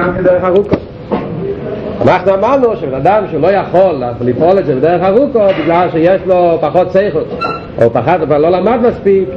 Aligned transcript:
גם 0.00 0.14
כדרך 0.18 0.44
ארוכו. 0.44 0.76
אנחנו 2.02 2.34
אמרנו 2.34 2.76
שבן 2.76 2.94
אדם 2.94 3.24
שלא 3.30 3.48
יכול 3.52 4.02
לפעול 4.20 4.58
את 4.58 4.66
זה 4.66 4.74
בדרך 4.74 5.02
ארוכו 5.02 5.40
בגלל 5.62 5.88
שיש 5.92 6.22
לו 6.26 6.58
פחות 6.60 6.92
שכל 6.92 7.22
או 7.82 7.90
פחת, 7.90 8.20
אבל 8.20 8.38
לא 8.38 8.48
למד 8.48 8.78
מספיק 8.88 9.28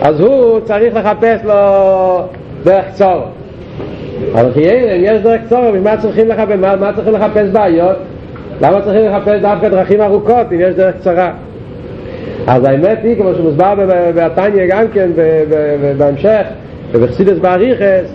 אז 0.00 0.20
הוא 0.20 0.60
צריך 0.60 0.94
לחפש 0.96 1.44
לו 1.44 1.54
דרך 2.64 2.84
קצור 2.88 3.24
אבל 4.32 4.52
כי 4.54 4.70
אם 4.70 5.04
יש 5.04 5.22
דרך 5.22 5.40
קצור, 5.46 5.60
מה 5.82 5.96
צריכים 5.96 6.28
לחפש, 6.28 6.54
מה, 6.60 6.76
מה 6.76 6.92
צריכים 6.92 7.12
לחפש 7.12 7.48
בעיות? 7.52 7.96
למה 8.60 8.82
צריכים 8.82 9.04
לחפש 9.06 9.40
דווקא 9.40 9.68
דרכים 9.68 10.00
ארוכות 10.00 10.52
אם 10.52 10.60
יש 10.60 10.74
דרך 10.74 10.94
קצרה? 10.96 11.32
אז 12.46 12.64
האמת 12.64 12.98
היא, 13.02 13.16
כמו 13.16 13.34
שמוסבר 13.34 13.74
בתניא 14.14 14.66
גם 14.68 14.84
כן 14.92 15.10
בהמשך, 15.98 16.42
ובחסידס 16.92 17.38
באריכס, 17.38 18.12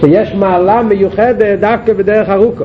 שיש 0.00 0.34
מעלה 0.34 0.82
מיוחדת 0.82 1.58
דווקא 1.60 1.92
בדרך 1.92 2.28
ארוכו. 2.28 2.64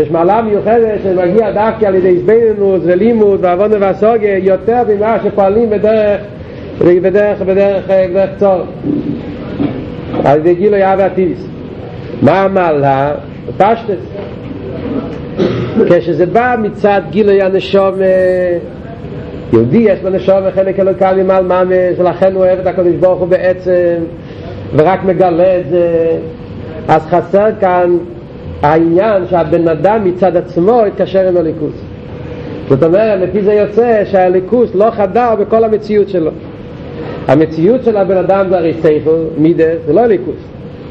יש 0.00 0.10
מעלה 0.10 0.42
מיוחדת 0.42 0.98
שמגיע 1.02 1.50
דווקא 1.52 1.86
על 1.86 1.94
ידי 1.94 2.16
הזבנינוס 2.16 2.80
ולימוד 2.84 3.38
ועוונה 3.42 3.76
והסוגיה 3.80 4.38
יותר 4.38 4.82
ממה 4.88 5.16
שפועלים 5.24 5.70
בדרך 5.70 6.20
בדרך, 6.80 7.42
בדרך, 7.42 7.90
בדרך 8.10 8.30
צור 8.38 8.62
על 10.24 10.38
ידי 10.38 10.54
גילוי 10.54 10.84
אהבה 10.84 11.06
הטיביס 11.06 11.46
מה 12.22 12.40
המעלה? 12.40 13.14
פשטס 13.56 14.06
כשזה 15.88 16.26
בא 16.26 16.56
מצד 16.62 17.00
גילוי 17.10 17.42
הנשום 17.42 17.94
יהודי 19.52 19.78
יש 19.78 20.02
לו 20.02 20.10
נשום 20.10 20.36
וחלק 20.46 20.80
אלוקה 20.80 21.12
ממעל 21.12 21.44
ממש 21.44 21.98
ולכן 21.98 22.32
הוא 22.34 22.44
אוהב 22.44 22.58
את 22.58 22.66
הקדוש 22.66 22.94
ברוך 22.94 23.20
הוא 23.20 23.28
בעצם 23.28 23.94
ורק 24.74 25.04
מגלה 25.04 25.58
את 25.60 25.68
זה. 25.70 26.18
אז 26.88 27.06
חסר 27.06 27.46
כאן 27.60 27.98
העניין 28.62 29.26
שהבן 29.30 29.68
אדם 29.68 30.04
מצד 30.04 30.36
עצמו 30.36 30.82
יתקשר 30.86 31.28
עם 31.28 31.36
הליכוס. 31.36 31.74
זאת 32.68 32.82
אומרת, 32.82 33.20
לפי 33.20 33.42
זה 33.42 33.52
יוצא 33.52 34.04
שהליכוס 34.04 34.74
לא 34.74 34.90
חדר 34.90 35.34
בכל 35.40 35.64
המציאות 35.64 36.08
שלו. 36.08 36.30
המציאות 37.28 37.84
של 37.84 37.96
הבן 37.96 38.16
אדם 38.16 38.46
זה 38.48 38.58
הרי 38.58 38.74
סייכל, 38.82 39.24
מידה, 39.38 39.64
זה 39.86 39.92
לא 39.92 40.06
ליכוס 40.06 40.36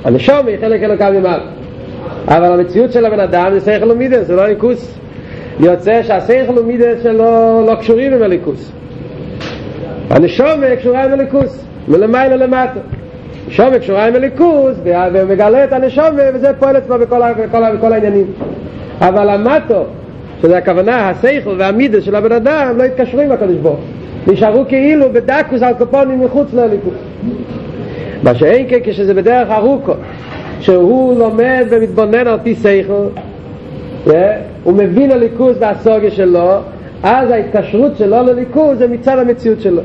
הנשום 0.04 0.48
היא 0.48 0.58
חלק 0.61 0.84
אלוקה 0.84 1.11
ממעל 1.11 1.39
אבל 2.28 2.59
המציאות 2.59 2.92
של 2.92 3.06
הבן 3.06 3.20
אדם 3.20 3.52
זה 3.54 3.59
סייכל 3.59 3.92
ומידה, 3.92 4.23
זה 4.23 4.36
לא 4.36 4.48
ליכוס 4.48 5.00
יוצא 5.59 6.04
שהסייכל 6.04 6.59
ומידה 6.59 7.02
שלו 7.04 7.64
לא 7.67 7.76
קשורים 7.80 8.14
עם 8.14 8.23
הליכוס. 8.23 8.72
הנשום 10.09 10.76
קשורה 10.78 11.04
עם 11.04 11.11
הליכוס 11.11 11.66
מלמעלה 11.88 12.36
למטה 12.36 12.80
נשום 13.48 13.78
קשורה 13.78 14.08
עם 14.08 14.16
הליכוס 14.16 14.78
ומגלה 15.14 15.64
את 15.64 15.74
הנשום 15.74 16.06
וזה 16.34 16.52
פועל 16.60 16.78
אצלו 16.78 17.00
בכל, 17.00 17.22
בכל, 17.34 17.76
בכל 17.76 17.94
העניינים. 17.94 18.26
אבל 19.02 19.30
המטו 19.30 19.84
שזה 20.42 20.58
הכוונה, 20.58 21.10
הסייכל 21.10 21.56
והמידה 21.58 22.02
של 22.02 22.16
הבן 22.16 22.32
אדם 22.32 22.78
לא 22.78 22.84
התקשרו 22.84 23.22
עם 23.22 23.32
הקדוש 23.32 23.56
ברוך 23.56 23.80
נשארו 24.28 24.66
כאילו 24.68 25.10
בדקוס 25.14 25.62
על 25.62 25.74
קופונים 25.74 26.26
מחוץ 26.26 26.54
לליכוס 26.54 26.94
מה 28.24 28.36
שאין 28.36 28.66
כן 28.70 28.80
כשזה 28.84 29.14
בדרך 29.14 29.50
ארוכו 29.50 29.94
שהוא 30.60 31.20
לומד 31.20 31.66
ומתבונן 31.70 32.28
על 32.28 32.38
פי 32.44 32.56
סייכל 32.56 33.04
הוא 34.64 34.74
מבין 34.74 35.12
הליכוס 35.12 35.58
והסוגיה 35.60 36.12
שלו 36.12 36.52
אז 37.04 37.32
ההתקשרות 37.32 37.98
שלו 37.98 38.24
לליכוס 38.24 38.78
זה 38.78 38.88
מצד 38.88 39.20
המציאות 39.20 39.62
שלו 39.62 39.82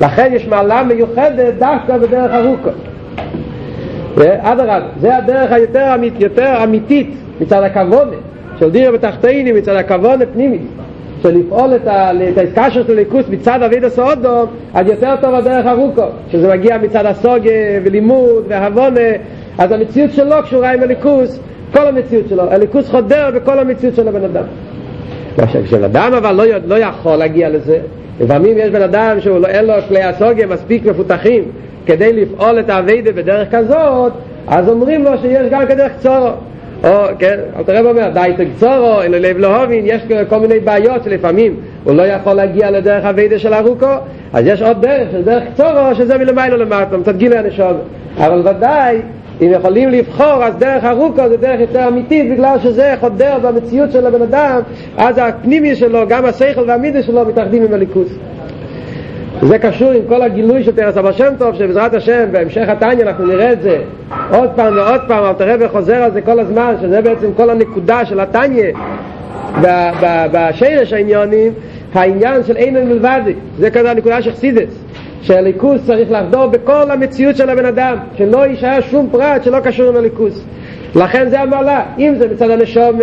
לכן 0.00 0.32
יש 0.34 0.48
מעלה 0.48 0.82
מיוחדת 0.82 1.54
דווקא 1.58 1.98
בדרך 1.98 2.30
ארוכו 2.32 2.70
אדרבה, 4.18 4.80
זה 5.00 5.16
הדרך 5.16 5.52
היותר 5.52 5.94
אמית, 5.94 6.14
יותר 6.20 6.64
אמיתית 6.64 7.10
מצד 7.40 7.62
הכבוד 7.62 8.08
של 8.58 8.70
דירה 8.70 8.92
בתחתינים, 8.92 9.56
מצד 9.56 9.76
הכבוד 9.76 10.22
הפנימי 10.22 10.58
של 11.22 11.38
לפעול 11.38 11.76
את, 11.76 11.86
ה, 11.86 12.10
את 12.32 12.38
ההתקשר 12.38 12.84
של 12.86 12.92
הליכוס 12.92 13.28
מצד 13.28 13.62
אביד 13.62 13.84
הסעודו 13.84 14.46
אז 14.74 14.86
יותר 14.86 15.14
טוב 15.20 15.34
הדרך 15.34 15.66
ארוכו 15.66 16.02
שזה 16.32 16.52
מגיע 16.52 16.78
מצד 16.78 17.06
הסוגה 17.06 17.50
ולימוד 17.84 18.44
והבונה 18.48 19.00
אז 19.58 19.72
המציאות 19.72 20.12
שלו 20.12 20.36
קשורה 20.42 20.72
עם 20.72 20.82
הליכוס 20.82 21.40
כל 21.72 21.86
המציאות 21.86 22.28
שלו, 22.28 22.50
הליכוס 22.50 22.88
חודר 22.88 23.30
בכל 23.34 23.58
המציאות 23.58 23.94
של 23.94 24.08
הבן 24.08 24.24
אדם. 24.24 24.44
כשבן 25.46 25.84
אדם 25.84 26.12
אבל 26.14 26.32
לא, 26.32 26.44
לא 26.66 26.78
יכול 26.78 27.16
להגיע 27.16 27.48
לזה 27.48 27.78
לפעמים 28.20 28.58
יש 28.58 28.70
בן 28.70 28.82
אדם 28.82 29.20
שאין 29.20 29.64
לא, 29.64 29.76
לו 29.76 29.82
כלי 29.88 30.02
הסוגיה 30.02 30.46
מספיק 30.46 30.86
מפותחים 30.86 31.44
כדי 31.86 32.12
לפעול 32.12 32.60
את 32.60 32.70
האביידה 32.70 33.12
בדרך 33.12 33.48
כזאת 33.50 34.12
אז 34.48 34.68
אומרים 34.68 35.04
לו 35.04 35.10
שיש 35.22 35.46
גם 35.50 35.66
כדרך 35.66 35.92
צורו 35.98 36.30
או 36.84 36.90
כן, 37.18 37.38
אל 37.56 37.62
תראה 37.62 37.80
אומר, 37.80 38.10
די 38.14 38.32
תקצורו, 38.36 39.02
אלא 39.02 39.18
לב 39.18 39.38
לא 39.38 39.62
הובין, 39.62 39.84
יש 39.86 40.02
כל 40.28 40.40
מיני 40.40 40.60
בעיות 40.60 41.04
שלפעמים 41.04 41.56
הוא 41.84 41.94
לא 41.94 42.02
יכול 42.02 42.32
להגיע 42.32 42.70
לדרך 42.70 43.04
הווידה 43.04 43.38
של 43.38 43.54
ארוכו, 43.54 43.86
אז 44.32 44.46
יש 44.46 44.62
עוד 44.62 44.82
דרך, 44.82 45.08
שזה 45.12 45.22
דרך 45.22 45.42
קצורו, 45.54 45.94
שזה 45.94 46.18
מלמיילו 46.18 46.56
למטה, 46.56 46.96
מצד 46.96 47.16
גילי 47.16 47.38
הנשום. 47.38 47.72
אבל 48.18 48.48
ודאי, 48.48 49.02
אם 49.42 49.50
יכולים 49.50 49.88
לבחור, 49.88 50.44
אז 50.44 50.54
דרך 50.56 50.84
ארוכו 50.84 51.28
זה 51.28 51.36
דרך 51.36 51.60
יותר 51.60 51.88
אמיתית, 51.88 52.32
בגלל 52.32 52.56
שזה 52.62 52.94
חודר 53.00 53.38
במציאות 53.42 53.92
של 53.92 54.06
הבן 54.06 54.22
אדם, 54.22 54.60
אז 54.96 55.18
הפנימי 55.18 55.76
שלו, 55.76 56.08
גם 56.08 56.24
השכל 56.24 56.64
והמידה 56.66 57.02
שלו, 57.02 57.24
מתאחדים 57.26 57.62
עם 57.64 57.74
הליכוס. 57.74 58.08
וזה 59.42 59.58
קשור 59.58 59.90
עם 59.90 60.02
כל 60.08 60.22
הגילוי 60.22 60.64
של 60.64 60.76
תרס 60.76 60.96
אבא 60.96 61.12
שם 61.12 61.32
טוב 61.38 61.54
שבעזרת 61.54 61.94
השם 61.94 62.24
בהמשך 62.32 62.68
התניא 62.68 63.02
אנחנו 63.02 63.26
נראה 63.26 63.52
את 63.52 63.62
זה 63.62 63.78
עוד 64.30 64.50
פעם 64.56 64.76
ועוד 64.76 65.00
פעם 65.08 65.24
אבל 65.24 65.38
תראה 65.38 65.56
וחוזר 65.60 65.96
על 65.96 66.12
זה 66.12 66.20
כל 66.20 66.40
הזמן 66.40 66.74
שזה 66.82 67.00
בעצם 67.00 67.26
כל 67.36 67.50
הנקודה 67.50 68.04
של 68.04 68.20
התניא 68.20 68.72
בשרש 70.32 70.92
העניונים 70.92 71.52
העניין 71.94 72.44
של 72.44 72.56
אין 72.56 72.88
מלבדי 72.88 73.34
זה 73.58 73.70
כזה 73.70 73.90
הנקודה 73.90 74.22
של 74.22 74.32
חסידס 74.32 74.78
שהליכוס 75.22 75.86
צריך 75.86 76.10
לחדור 76.10 76.46
בכל 76.46 76.90
המציאות 76.90 77.36
של 77.36 77.50
הבן 77.50 77.64
אדם 77.64 77.96
שלא 78.16 78.46
יישאר 78.46 78.80
שום 78.80 79.08
פרט 79.12 79.44
שלא 79.44 79.60
קשור 79.60 79.88
עם 79.88 79.96
הליכוס 79.96 80.44
לכן 80.94 81.28
זה 81.28 81.40
המעלה 81.40 81.84
אם 81.98 82.14
זה 82.18 82.28
מצד 82.28 82.50
הנשום 82.50 83.00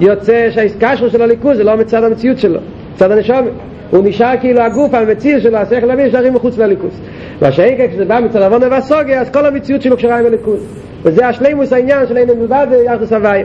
יוצא 0.00 0.50
שהעסקה 0.50 0.96
של 0.96 1.22
הליכוס 1.22 1.56
זה 1.56 1.64
לא 1.64 1.76
מצד 1.76 2.04
המציאות 2.04 2.38
שלו 2.38 2.60
מצד 2.94 3.10
הנשום 3.10 3.48
הוא 3.90 4.04
נשאר 4.04 4.34
כאילו 4.40 4.60
הגוף 4.60 4.94
המציר 4.94 5.40
שלו, 5.40 5.58
השכל 5.58 5.86
להבין, 5.86 6.06
נשארים 6.06 6.34
מחוץ 6.34 6.58
לליכוס. 6.58 7.00
מה 7.42 7.52
שאין 7.52 7.88
כשזה 7.88 8.04
בא 8.04 8.20
מצד 8.20 8.42
עוונה 8.42 8.66
והסוגיה, 8.70 9.20
אז 9.20 9.30
כל 9.30 9.46
המציאות 9.46 9.82
שלו 9.82 9.96
קשורה 9.96 10.18
עם 10.18 10.26
הליכוס. 10.26 10.60
וזה 11.02 11.28
השלימוס 11.28 11.72
העניין 11.72 12.06
של 12.06 12.16
אין 12.16 12.28
מלבד 12.38 12.66
ויחס 12.70 13.12
הוואי. 13.12 13.44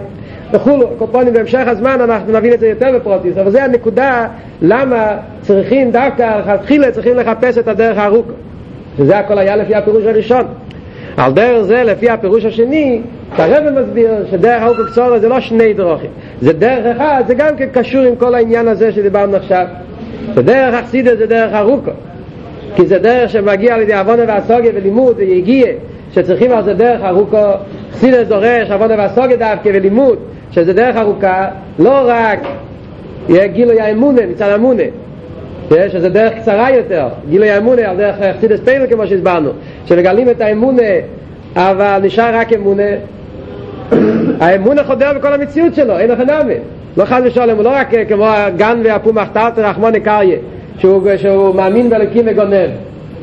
וכולו, 0.54 0.88
קופונים 0.98 1.34
בהמשך 1.34 1.64
הזמן 1.68 2.02
אנחנו 2.02 2.34
נבין 2.34 2.54
את 2.54 2.60
זה 2.60 2.68
יותר 2.68 2.92
בפרוטיס, 2.96 3.38
אבל 3.38 3.52
זה 3.52 3.64
הנקודה 3.64 4.28
למה 4.62 5.18
צריכים 5.42 5.92
דווקא, 5.92 6.40
לכתחילה 6.40 6.92
צריכים 6.92 7.16
לחפש 7.16 7.58
את 7.58 7.68
הדרך 7.68 7.98
הארוכה. 7.98 8.32
שזה 8.98 9.18
הכל 9.18 9.38
היה 9.38 9.56
לפי 9.56 9.76
הפירוש 9.76 10.04
הראשון. 10.06 10.44
על 11.18 11.34
דרך 11.34 11.62
זה, 11.62 11.84
לפי 11.84 12.10
הפירוש 12.10 12.46
השני, 12.46 13.02
הרב 13.38 13.80
מסביר 13.80 14.12
שדרך 14.32 14.64
ארוכו 14.64 14.82
קצורה 14.92 15.20
זה 15.20 15.30
לא 15.30 15.40
שני 15.40 15.74
דרוכים, 15.74 16.10
זה 16.42 16.54
דרך 16.54 16.96
אחד, 16.96 17.24
זה 17.28 17.34
גם 17.34 17.56
כן 17.58 17.68
קשור 17.74 18.02
עם 18.02 18.16
כל 18.16 18.36
העניין 18.36 18.68
הזה 18.68 18.92
שדיברנו 18.92 19.36
עכשיו. 19.36 19.66
שדרך 20.36 20.74
אכסידס 20.74 21.18
זה 21.18 21.26
דרך 21.26 21.54
ארוכו 21.54 21.92
כי 22.76 22.86
זה 22.86 23.00
דרך 23.00 23.30
שמגיע 23.30 23.76
על 23.76 23.82
ידי 23.82 23.94
עוונה 23.94 24.24
והסוגיה 24.28 24.72
ולימוד 24.76 25.16
ויגיע 25.18 25.68
שצריכים 26.14 26.52
על 26.52 26.64
זה 26.64 26.74
דרך 26.74 27.02
ארוכו 27.04 27.38
אכסידס 27.92 28.28
דורש 28.28 28.72
עוונה 28.72 28.96
והסוגיה 28.98 29.38
דווקא 29.38 29.70
ולימוד 29.74 30.18
שזה 30.52 30.74
דרך 30.74 30.96
ארוכה 30.96 31.48
לא 31.80 32.02
רק 32.06 32.40
יהיה 33.30 33.48
גילוי 33.48 33.82
האמונה 33.82 34.22
מצד 34.26 34.52
אמונה 34.56 34.84
שזה 35.70 36.10
דרך 36.10 36.34
קצרה 36.34 36.72
יותר 36.72 37.08
גילוי 37.30 37.50
האמונה 37.50 37.82
על 37.82 37.98
דרך 37.98 38.16
אכסידס 38.22 38.60
פייל 38.60 38.88
כמו 38.88 39.08
שהסברנו 39.08 39.50
שמגלים 39.86 40.30
את 40.30 40.42
האמונה 40.42 40.84
אבל 41.56 42.00
נשאר 42.04 42.36
רק 42.36 42.54
אמונה. 42.54 42.84
האמונה 44.42 44.84
חודר 44.84 45.14
בכל 45.14 45.34
המציאות 45.34 45.76
שלו 45.76 45.98
אין 45.98 46.12
לכם 46.12 46.24
נאמר 46.24 46.56
לא 46.98 47.06
חד 47.06 47.22
ושולם, 47.26 47.56
הוא 47.56 47.64
לא 47.64 47.70
רק 47.70 47.88
כמו 48.08 48.26
הגן 48.28 48.80
והפום 48.84 49.18
מחתרת 49.18 49.60
רחמון 49.60 49.96
אקריה 49.96 50.38
שהוא, 50.78 51.10
שהוא 51.18 51.56
מאמין 51.56 51.90
באלוקים 51.90 52.26
וגונב. 52.28 52.70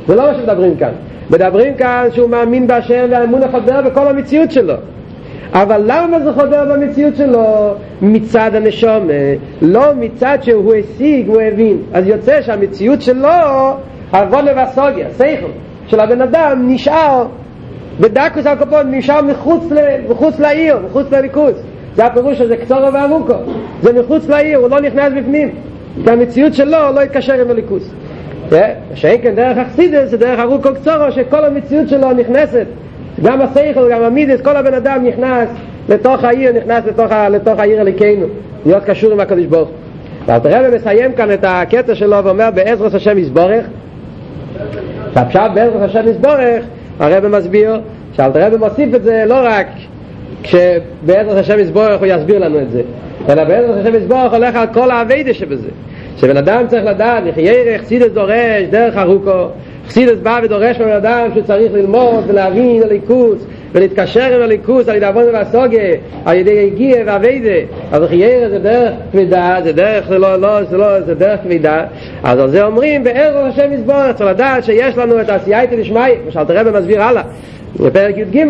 זה 0.06 0.14
לא 0.14 0.22
מה 0.22 0.34
שמדברים 0.34 0.76
כאן. 0.76 0.92
מדברים 1.30 1.74
כאן 1.74 2.08
שהוא 2.12 2.30
מאמין 2.30 2.66
בהשם 2.66 3.06
והאמון 3.10 3.42
החודר 3.42 3.82
בכל 3.82 4.08
המציאות 4.08 4.52
שלו 4.52 4.74
אבל 5.52 5.82
למה 5.86 6.20
זה 6.20 6.32
חודר 6.32 6.64
במציאות 6.74 7.16
שלו 7.16 7.74
מצד 8.02 8.50
הנשום? 8.54 9.08
לא 9.62 9.82
מצד 10.00 10.38
שהוא 10.42 10.74
השיג 10.74 11.28
הוא 11.28 11.40
הבין. 11.40 11.76
אז 11.92 12.06
יוצא 12.06 12.42
שהמציאות 12.42 13.02
שלו 13.02 13.28
הבונה 14.12 14.50
והסוגיה, 14.56 15.06
סייכל 15.10 15.46
של 15.86 16.00
הבן 16.00 16.20
אדם 16.20 16.62
נשאר 16.66 17.26
בדקוס 18.00 18.46
על 18.46 18.58
קופון 18.58 18.94
נשאר 18.94 19.22
מחוץ, 19.22 19.62
ל, 19.70 19.78
מחוץ 20.08 20.38
לעיר, 20.38 20.78
מחוץ 20.86 21.06
לליכוס 21.12 21.54
זה 21.96 22.04
הפירוש 22.06 22.40
הזה 22.40 22.56
קצורו 22.56 22.92
וארוכו. 22.92 23.34
זה 23.82 24.02
מחוץ 24.02 24.28
לעיר, 24.28 24.58
הוא 24.58 24.68
לא 24.70 24.80
נכנס 24.80 25.12
בפנים. 25.16 25.50
כי 26.04 26.10
המציאות 26.10 26.54
שלו 26.54 26.78
לא 26.94 27.00
יתקשר 27.00 27.40
עם 27.40 27.50
הליכוס. 27.50 27.90
שאין 28.94 29.22
כן 29.22 29.34
דרך 29.34 29.58
אכסידס 29.58 30.08
זה 30.10 30.16
דרך 30.16 30.40
ארוכו 30.40 30.74
קצורו 30.74 31.12
שכל 31.12 31.44
המציאות 31.44 31.88
שלו 31.88 32.12
נכנסת 32.12 32.66
גם 33.22 33.40
השכל, 33.40 33.90
גם 33.90 34.02
המידס, 34.02 34.40
כל 34.40 34.56
הבן 34.56 34.74
אדם 34.74 35.04
נכנס 35.04 35.48
לתוך 35.88 36.24
העיר, 36.24 36.52
נכנס 36.52 36.84
לתוך, 36.86 37.12
לתוך 37.30 37.60
העיר 37.60 37.80
אליקינו, 37.80 38.26
להיות 38.66 38.84
קשור 38.84 39.12
עם 39.12 39.20
הקדוש 39.20 39.44
ברוך 39.44 39.68
ואלתר 40.26 40.64
רבי 40.64 40.76
מסיים 40.76 41.12
כאן 41.12 41.32
את 41.32 41.44
הקטע 41.48 41.94
שלו 41.94 42.24
ואומר 42.24 42.50
בעזרת 42.54 42.94
השם 42.94 43.18
יסבורך 43.18 43.66
שהפשט 45.14 45.50
בעזרת 45.54 45.82
השם 45.82 46.08
יסבורך 46.08 46.64
הרבי 47.00 47.28
מסביר 47.28 47.80
רבי 48.18 48.56
מוסיף 48.56 48.94
את 48.94 49.02
זה 49.02 49.24
לא 49.26 49.38
רק 49.42 49.66
כשבעזרת 50.42 51.36
השם 51.38 51.58
יסבורך 51.58 51.98
הוא 51.98 52.06
יסביר 52.06 52.38
לנו 52.38 52.58
את 52.58 52.70
זה 52.70 52.82
אלא 53.28 53.44
בעזרת 53.44 53.80
השם 53.80 53.94
יסבורך 53.94 54.32
הולך 54.32 54.56
על 54.56 54.66
כל 54.66 54.90
האביידה 54.90 55.34
שבזה. 55.34 55.68
שבן 56.16 56.36
אדם 56.36 56.66
צריך 56.68 56.84
לדעת, 56.84 57.22
יחיירה, 57.26 57.78
חסידס 57.78 58.12
דורש, 58.12 58.62
דרך 58.70 58.96
ארוכו, 58.96 59.48
חסידס 59.88 60.18
בא 60.22 60.40
ודורש 60.42 60.80
מבן 60.80 60.90
אדם 60.90 61.28
שצריך 61.34 61.72
ללמוד 61.72 62.24
ולהבין 62.26 62.82
הליכוס 62.82 63.46
ולהתקשר 63.72 64.34
עם 64.36 64.42
הליכוס 64.42 64.88
על 64.88 64.96
ידי 64.96 65.06
עבוד 65.06 65.24
והסוגה, 65.32 65.78
על 66.24 66.36
ידי 66.36 66.66
הגיע 66.66 66.96
ואביידה, 67.06 67.74
אז 67.92 68.02
חיירה 68.08 68.48
זה 68.48 68.58
דרך 68.58 68.92
כבדה, 69.12 69.56
זה 69.64 69.72
דרך, 69.72 70.08
זה 70.08 70.18
לא, 70.18 70.36
לא, 70.36 70.64
זה 70.64 70.76
לא, 70.76 71.00
זה 71.00 71.14
דרך 71.14 71.40
כבדה, 71.42 71.84
אז 72.22 72.38
על 72.38 72.50
זה 72.50 72.64
אומרים, 72.64 73.04
בעזרת 73.04 73.52
השם 73.52 73.72
יסבורך, 73.72 74.12
צריך 74.16 74.30
לדעת 74.30 74.64
שיש 74.64 74.98
לנו 74.98 75.20
את 75.20 75.28
העשייתא 75.28 75.76
דשמיא, 75.76 76.02
כמו 76.22 76.32
שאלתר 76.32 76.58
רבי 76.58 76.78
מסביר 76.78 77.02
הלאה, 77.02 77.22
בפרק 77.80 78.18
י"ג, 78.18 78.44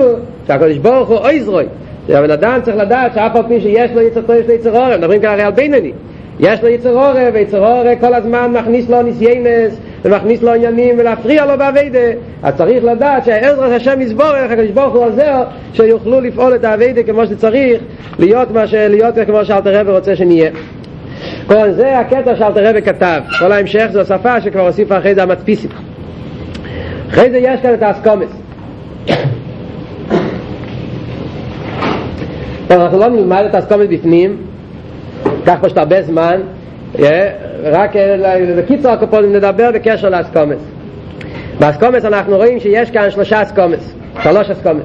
שהקדוש 0.47 0.79
ברוך 0.79 1.09
הוא 1.09 1.19
אויזרוי, 1.19 1.65
שהבן 2.09 2.31
אדם 2.31 2.59
צריך 2.63 2.77
לדעת 2.77 3.15
שאף 3.15 3.37
על 3.37 3.43
פי 3.49 3.61
שיש 3.61 3.91
לו 3.95 4.03
יצר 4.03 4.21
טוב 4.21 4.37
יש 4.37 4.47
לו 4.47 4.55
יצר 4.55 4.77
אורם, 4.77 4.99
מדברים 4.99 5.21
כאן 5.21 5.31
הרי 5.31 5.43
על 5.43 5.53
בינני, 5.53 5.93
יש 6.41 6.63
לו 6.63 6.69
יצר 6.69 6.93
אורם, 6.93 7.31
ויצר 7.33 7.67
אורם 7.67 7.97
כל 8.01 8.15
הזמן 8.15 8.53
מכניס 8.53 8.91
לו 8.91 9.03
ניסיינס, 9.03 9.81
ומכניס 10.07 10.43
לו 10.43 10.53
עניינים 10.53 10.99
ולהפריע 10.99 11.47
לו 11.47 11.59
באביידה 11.59 11.99
אז 12.43 12.55
צריך 12.55 12.85
לדעת 12.85 13.25
שהעזרת 13.25 13.73
השם 13.73 14.01
יסבורך 14.01 14.51
הקדוש 14.51 14.71
ברוך 14.71 14.95
הוא 14.95 15.05
עוזר 15.05 15.43
שיוכלו 15.73 16.21
לפעול 16.21 16.55
את 16.55 16.65
האביידה 16.65 17.03
כמו 17.03 17.27
שצריך 17.27 17.83
להיות, 18.19 18.51
מה 18.51 18.67
ש... 18.67 18.75
להיות 18.75 19.15
כמו 19.27 19.45
שאלתר 19.45 19.81
רבי 19.81 19.91
רוצה 19.91 20.17
שנהיה. 20.17 20.51
כל 21.47 21.71
זה 21.71 21.99
הקטע 21.99 22.37
שאלתר 22.37 22.71
רבי 22.71 22.83
כתב. 22.83 23.21
כל 23.39 23.53
ההמשך 23.53 23.87
זו 23.93 24.05
שפה 24.05 24.41
שכבר 24.41 24.67
הוסיפה 24.67 24.99
אחרי 24.99 25.15
זה 25.15 25.23
המדפיסים. 25.23 25.71
אחרי 27.11 27.31
זה 27.31 27.39
יש 27.39 27.61
כאן 27.61 27.75
את 27.75 27.83
האסקומס. 27.83 28.29
אנחנו 32.71 32.99
לא 32.99 33.09
נלמד 33.09 33.45
את 33.49 33.55
האסקומס 33.55 33.87
בפנים 33.91 34.37
קח 35.45 35.57
פשוט 35.61 35.79
הרבה 35.79 36.03
זמן 36.03 36.41
רק 37.65 37.91
בקיצור 38.59 38.93
הקופונים 38.93 39.33
נדבר 39.33 39.71
בקשר 39.75 40.09
לאסקומס 40.09 40.59
באסקומס 41.61 42.05
אנחנו 42.05 42.37
רואים 42.37 42.61
שיש 42.61 42.91
כאן 42.91 43.11
שלושה 43.11 43.43
אסקומס 43.43 43.95
שלוש 44.23 44.51
אסקומס 44.51 44.85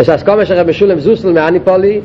יש 0.00 0.08
אסקומס 0.08 0.48
של 0.48 0.54
רבי 0.54 0.72
שולם 0.72 0.98
זוסל 0.98 1.32
מאניפולי 1.32 2.00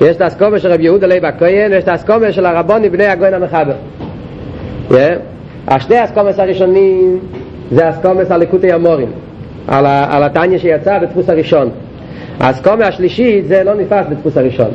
יש 0.00 0.16
את 0.16 0.20
האסקומס 0.20 0.62
של 0.62 0.72
רבי 0.72 0.84
יהודה 0.84 1.06
לייב 1.06 1.24
הכהן 1.24 1.72
ויש 1.72 1.84
את 1.84 1.88
האסקומס 1.88 2.34
של 2.34 2.46
הרבוני 2.46 2.88
בני 2.88 3.06
הגוין 3.06 3.34
המחבר. 3.34 3.74
השני 5.68 5.96
האסקומס 5.96 6.38
הראשונים 6.38 7.18
זה 7.70 7.90
אסקומס 7.90 8.30
על 8.30 8.40
ליקוטי 8.40 8.72
המורים 8.72 9.08
על, 9.68 9.86
על 9.86 10.22
התניה 10.22 10.58
שיצא 10.58 10.98
בדפוס 10.98 11.28
הראשון. 11.28 11.70
האסקומה 12.40 12.86
השלישית 12.86 13.46
זה 13.46 13.64
לא 13.64 13.74
נתפס 13.74 14.06
בדפוס 14.10 14.36
הראשון. 14.36 14.70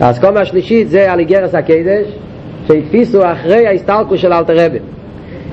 האסקומה 0.00 0.40
השלישית 0.40 0.88
זה 0.88 1.12
על 1.12 1.18
איגרס 1.18 1.54
הקדש 1.54 2.06
שהתפיסו 2.70 3.32
אחרי 3.32 3.66
ההסתלקו 3.66 4.18
של 4.18 4.32
אלתר 4.32 4.66
רבי. 4.66 4.78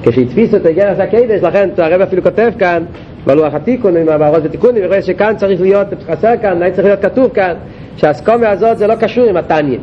כשהתפיסו 0.04 0.58
את 0.58 0.66
איגרס 0.66 1.00
הקדש 1.00 1.44
לכן 1.44 1.70
הרבי 1.78 2.04
אפילו 2.04 2.24
כותב 2.24 2.52
כאן 2.60 2.84
בלוח 3.26 3.54
התיקונים, 3.54 4.06
בארוז 4.06 4.46
ותיקונים, 4.46 4.84
ורואה 4.86 5.02
שכאן 5.02 5.34
צריך 5.38 5.62
להיות, 5.62 5.88
חסר 6.12 6.34
כאן, 6.42 6.72
צריך 6.72 6.88
להיות 6.88 7.02
כתוב 7.02 7.30
כאן 7.34 7.54
שהאסקומה 7.98 8.50
הזאת 8.50 8.78
זה 8.78 8.88
לא 8.88 8.96
קשור 8.96 9.30
עם 9.30 9.38
התניא. 9.38 9.78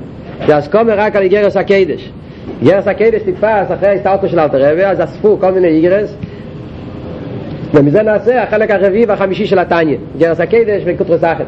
זה 0.46 0.58
הסכמה 0.58 0.94
רק 0.94 1.16
על 1.16 1.22
אגרת 1.22 1.56
הקודש. 1.56 2.12
אגרת 2.62 2.86
הקודש 2.88 3.22
נדפס 3.22 3.72
אחרי 3.74 3.88
ההסתלקות 3.88 4.28
של 4.28 4.40
אלטער 4.40 4.70
רבי 4.70 4.84
אז 4.84 5.00
אספו 5.04 5.38
כל 5.40 5.50
מיני 5.50 5.68
אגרות 5.68 6.16
ומזה 7.74 8.02
נעשה 8.02 8.42
החלק 8.42 8.70
הרביעי 8.70 9.04
והחמישי 9.06 9.46
של 9.46 9.58
התניא 9.58 9.96
אגרת 10.14 10.40
הקודש 10.40 10.82
וקונטרס 10.86 11.24
אחרון. 11.24 11.46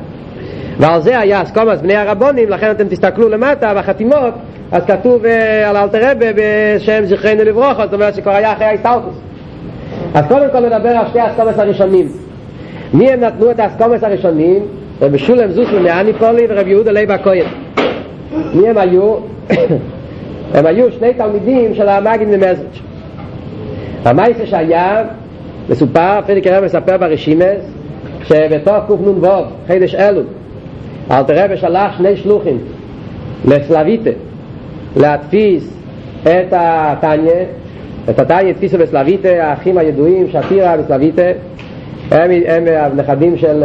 ועל 0.78 1.00
זה 1.00 1.18
היה 1.18 1.42
הסכמות 1.42 1.80
בני 1.80 1.96
הרבנים 1.96 2.48
לכן 2.48 2.70
אתם 2.70 2.88
תסתכלו 2.88 3.28
למטה 3.28 3.74
בחתימות 3.74 4.34
אז 4.72 4.82
כתוב 4.86 5.24
על 5.66 5.76
אלטער 5.76 6.10
רבי 6.10 6.26
בשם 6.34 7.04
זכרונו 7.04 7.44
לברכה 7.44 7.78
זאת 7.84 7.94
אומרת 7.94 8.14
שכבר 8.14 8.32
היה 8.32 8.52
אחרי 8.52 8.64
ההסתלקות 8.64 9.14
אז 10.14 10.24
קודם 10.28 10.46
כל 10.52 10.60
נדבר 10.60 10.88
על 10.88 11.06
שתי 11.08 11.20
ההסכמות 11.20 11.58
הראשונים. 11.58 12.08
מי 12.94 13.10
הם 13.10 13.20
נתנו 13.20 13.50
את 13.50 13.60
ההסכמות 13.60 14.04
הראשונים? 14.04 14.62
רבי 15.02 15.18
משולם 15.18 15.50
זוסיא 15.50 15.80
מאניפולי 15.80 16.46
ורבי 16.48 16.70
יהודה 16.70 16.92
לייב 16.92 17.10
הכהן. 17.10 17.44
מי 18.54 18.68
הם 18.68 18.78
היו? 18.78 19.16
הם 20.54 20.66
היו 20.66 20.92
שני 20.92 21.14
תלמידים 21.14 21.74
של 21.74 21.88
המגיד 21.88 22.28
ממזריץ' 22.28 22.80
המעשה 24.04 24.46
שהיה 24.46 25.04
מסופר, 25.68 26.20
פרידיקער 26.26 26.46
רבי 26.46 26.64
מספר 26.64 26.96
ברשימות 26.96 27.62
שבתקנ"ו, 28.24 29.26
חודש 29.66 29.94
אלול 29.94 30.22
אלטער 31.10 31.44
רבי 31.44 31.56
שלח 31.56 31.98
שני 31.98 32.16
שלוחים 32.16 32.58
לסלוויטה 33.44 34.10
להדפיס 34.96 35.72
את 36.22 36.52
התניא 36.52 37.44
את 38.10 38.18
התניא 38.18 38.50
הדפיסו 38.50 38.78
בסלוויטה 38.78 39.28
האחים 39.28 39.78
הידועים 39.78 40.26
שפירא 40.28 40.76
בסלוויטה 40.78 41.22
הם, 42.10 42.30
הם 42.46 42.64
הנכדים 42.68 43.36
של, 43.36 43.64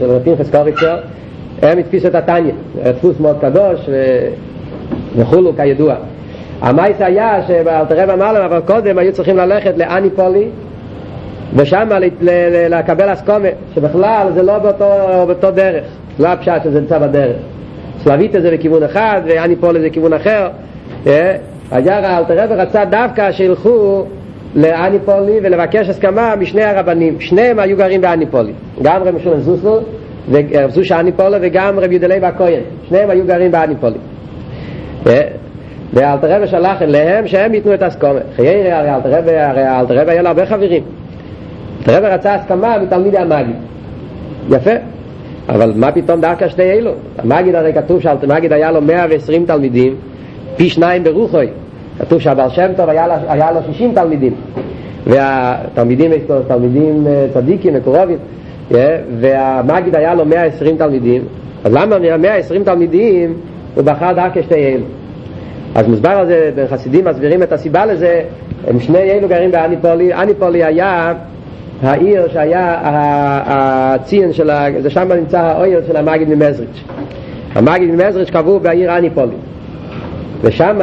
של 0.00 0.10
רטין 0.10 0.36
חסקוריצר 0.36 0.98
הם 1.62 1.78
הדפיסו 1.78 2.08
את 2.08 2.14
התניא 2.14 2.52
דפוס 2.84 3.20
מאוד 3.20 3.36
קדוש. 3.40 3.80
וכולו 5.16 5.56
כידוע. 5.56 5.94
המייס 6.60 6.96
היה 7.00 7.42
שבאלתרב 7.48 8.10
אמר 8.10 8.32
להם 8.32 8.42
אבל 8.42 8.60
קודם 8.60 8.98
היו 8.98 9.12
צריכים 9.12 9.36
ללכת 9.36 9.72
לאניפולי 9.76 10.48
ושם 11.54 11.88
לקבל 12.70 13.12
אסקומה 13.12 13.48
שבכלל 13.74 14.28
זה 14.34 14.42
לא 14.42 14.58
באותו, 14.58 14.84
באותו 15.26 15.50
דרך. 15.50 15.84
לא 16.18 16.28
הפשט 16.28 16.62
שזה 16.64 16.80
נמצא 16.80 16.98
בדרך 16.98 17.36
סלוויטה 18.04 18.40
זה 18.40 18.50
בכיוון 18.50 18.82
אחד 18.82 19.20
ואניפולי 19.26 19.80
זה 19.80 19.90
כיוון 19.90 20.12
אחר. 20.12 20.48
היה 21.70 22.18
אלתר 22.18 22.44
רבי 22.44 22.54
רצה 22.54 22.84
דווקא 22.84 23.32
שילכו 23.32 24.04
לאניפולי 24.54 25.40
ולבקש 25.42 25.88
הסכמה 25.88 26.34
משני 26.36 26.62
הרבנים. 26.62 27.20
שניהם 27.20 27.58
היו 27.58 27.76
גרים 27.76 28.00
באניפולי 28.00 28.52
גם 28.82 29.02
רבי 29.02 29.20
שולם 29.20 29.40
זוסל 29.40 29.84
ורב 30.30 30.70
זושה 30.70 31.00
אניפולי 31.00 31.36
וגם 31.40 31.78
רבי 31.78 31.94
יהודה 31.94 32.14
והכהן 32.22 32.60
שניהם 32.88 33.10
היו 33.10 33.26
גרים 33.26 33.50
באניפולי 33.50 33.98
ואלתר 35.92 36.36
רבי 36.36 36.46
שלח 36.46 36.82
אליהם 36.82 37.26
שהם 37.26 37.54
ייתנו 37.54 37.74
את 37.74 37.82
הסכומה 37.82 38.20
חיירי 38.36 38.72
הרי 38.72 38.94
אלתר 38.94 39.14
הרי 39.14 39.80
אלתר 39.80 40.00
רבי 40.00 40.10
היה 40.10 40.22
לו 40.22 40.28
הרבה 40.28 40.46
חברים. 40.46 40.82
אלתר 41.80 41.98
רבי 41.98 42.06
רצה 42.06 42.34
הסכמה 42.34 42.78
מתלמידי 42.78 43.18
המגיד 43.18 43.56
יפה 44.50 44.70
אבל 45.54 45.72
מה 45.76 45.92
פתאום 45.92 46.20
דווקא 46.20 46.48
שתי 46.48 46.62
אלו 46.62 46.90
המגיד 47.18 47.54
הרי 47.54 47.72
כתוב 47.72 48.00
שאלתר 48.00 48.32
היה 48.50 48.72
לו 48.72 48.80
120 48.80 49.46
תלמידים 49.46 49.94
פי 50.56 50.70
שניים 50.70 51.04
ברוחוי. 51.04 51.46
כתוב 51.98 52.20
שהבעל 52.20 52.50
שם 52.50 52.70
טוב 52.76 52.88
היה, 52.88 53.06
היה 53.28 53.52
לו 53.52 53.60
שישים 53.66 53.94
תלמידים. 53.94 54.32
והתלמידים 55.06 56.10
תלמידים 56.48 57.06
צדיקים 57.34 57.74
מקורבים 57.74 58.18
והמגיד 59.20 59.96
היה 59.96 60.14
לו 60.14 60.24
מאה 60.24 60.44
עשרים 60.44 60.76
תלמידים? 60.76 61.22
אז 61.64 61.72
למה 61.72 61.98
מהמאה 61.98 62.34
עשרים 62.34 62.64
תלמידים 62.64 63.34
הוא 63.74 63.84
בחר 63.84 64.12
דווקא 64.12 64.42
שתי 64.42 64.54
אלו 64.54 64.84
אז 65.74 65.88
מוסבר 65.88 66.10
על 66.10 66.26
זה 66.26 66.50
בחסידים 66.56 67.04
מסבירים 67.04 67.42
את 67.42 67.52
הסיבה 67.52 67.86
לזה 67.86 68.22
הם 68.66 68.80
שני 68.80 69.10
אלו 69.10 69.28
גרים 69.28 69.50
באניפולי 69.50 70.14
אניפולי 70.14 70.64
היה 70.64 71.12
העיר 71.82 72.28
שהיה 72.32 72.78
הציין 73.46 74.32
של 74.32 74.50
זה 74.80 74.90
שם 74.90 75.12
נמצא 75.12 75.40
האויר 75.40 75.82
של 75.86 75.96
המגיד 75.96 76.28
ממזריץ' 76.28 76.84
המגיד 77.54 77.90
ממזריץ' 77.90 78.30
קבעו 78.30 78.60
בעיר 78.60 78.98
אניפולי. 78.98 79.36
ושם 80.42 80.78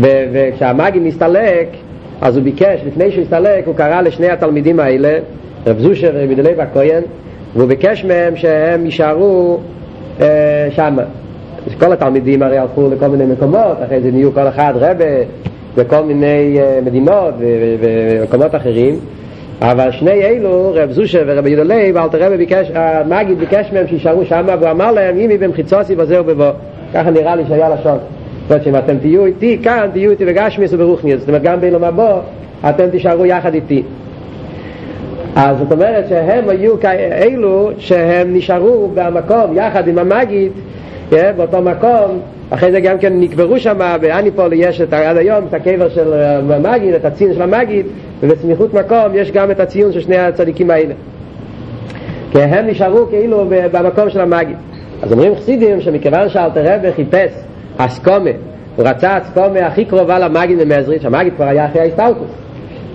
וכשהמגיד 0.00 1.02
מסתלק 1.02 1.68
אז 2.20 2.36
הוא 2.36 2.44
ביקש, 2.44 2.80
לפני 2.86 3.10
שהוא 3.10 3.22
הסתלק 3.22 3.66
הוא 3.66 3.74
קרא 3.74 4.00
לשני 4.00 4.28
התלמידים 4.28 4.80
האלה 4.80 5.18
רב 5.66 5.78
זושר 5.78 6.12
דלב 6.36 6.60
הכהן 6.60 7.02
והוא 7.56 7.68
ביקש 7.68 8.04
מהם 8.04 8.36
שהם 8.36 8.84
יישארו 8.84 9.58
אה, 10.20 10.68
שם. 10.70 10.96
כל 11.78 11.92
התלמידים 11.92 12.42
הרי 12.42 12.58
הלכו 12.58 12.88
לכל 12.90 13.08
מיני 13.08 13.32
מקומות 13.32 13.76
אחרי 13.86 14.00
זה 14.00 14.10
נהיו 14.10 14.32
כל 14.34 14.48
אחד 14.48 14.72
רבה 14.76 15.04
בכל 15.76 16.02
מיני 16.02 16.58
אה, 16.60 16.80
מדינות 16.84 17.34
ומקומות 17.38 18.54
אחרים 18.54 18.98
אבל 19.62 19.90
שני 19.90 20.24
אלו, 20.24 20.72
רב 20.74 20.90
זושר 20.90 21.24
ורבי 21.26 21.50
ידולי, 21.50 21.92
ואלתר 21.92 22.26
רבי 22.26 22.36
ביקש, 22.36 22.70
המגיד 22.74 23.38
ביקש 23.38 23.72
מהם 23.72 23.86
שישארו 23.86 24.24
שם, 24.24 24.46
והוא 24.60 24.70
אמר 24.70 24.92
להם, 24.92 25.18
אם 25.18 25.30
היא 25.30 25.38
במחיצוסי 25.38 25.94
וזהו 25.98 26.24
בבוא. 26.24 26.50
ככה 26.94 27.10
נראה 27.10 27.36
לי 27.36 27.42
שהיה 27.48 27.68
לשון. 27.68 27.98
זאת 27.98 28.50
אומרת 28.50 28.64
שאם 28.64 28.76
אתם 28.76 28.98
תהיו 28.98 29.26
איתי 29.26 29.58
כאן, 29.62 29.88
תהיו 29.92 30.10
איתי 30.10 30.24
בגשמיס 30.24 30.72
וברוכניאס. 30.72 31.20
זאת 31.20 31.28
אומרת, 31.28 31.42
גם 31.42 31.60
באילום 31.60 31.84
הבא, 31.84 32.20
אתם 32.68 32.90
תישארו 32.90 33.26
יחד 33.26 33.54
איתי. 33.54 33.82
אז 35.36 35.58
זאת 35.58 35.72
אומרת 35.72 36.04
שהם 36.08 36.48
היו 36.48 36.80
כאלו 36.80 37.70
שהם 37.78 38.34
נשארו 38.34 38.90
במקום 38.94 39.56
יחד 39.56 39.88
עם 39.88 39.98
המגיד 39.98 40.52
באותו 41.10 41.62
מקום 41.62 42.20
אחרי 42.50 42.72
זה 42.72 42.80
גם 42.80 42.98
כן 42.98 43.20
נקברו 43.20 43.58
שם 43.58 43.96
באניפול 44.00 44.52
יש 44.52 44.80
את, 44.80 44.92
עד 44.92 45.16
היום 45.16 45.44
את 45.48 45.54
הקבר 45.54 45.88
של 45.88 46.12
המגיד, 46.50 46.94
את 46.94 47.04
הציון 47.04 47.34
של 47.34 47.42
המגיד 47.42 47.86
ובסמיכות 48.20 48.74
מקום 48.74 49.14
יש 49.14 49.30
גם 49.30 49.50
את 49.50 49.60
הציון 49.60 49.92
של 49.92 50.00
שני 50.00 50.18
הצדיקים 50.18 50.70
האלה. 50.70 50.94
כי 52.32 52.42
הם 52.42 52.66
נשארו 52.66 53.06
כאילו 53.10 53.44
במקום 53.72 54.10
של 54.10 54.20
המגיד. 54.20 54.56
אז 55.02 55.12
אומרים 55.12 55.34
חסידים 55.34 55.80
שמכיוון 55.80 56.28
שאלתר 56.28 56.74
רבי 56.74 56.92
חיפש 56.92 57.32
אסקומה 57.76 58.30
הוא 58.76 58.86
רצה 58.86 59.18
אסקומה 59.18 59.66
הכי 59.66 59.84
קרובה 59.84 60.18
למגיד 60.18 60.64
ממזריץ' 60.64 61.04
המגיד 61.04 61.32
כבר 61.36 61.44
היה 61.44 61.66
אחרי 61.66 61.80
ההסתלקוס 61.80 62.30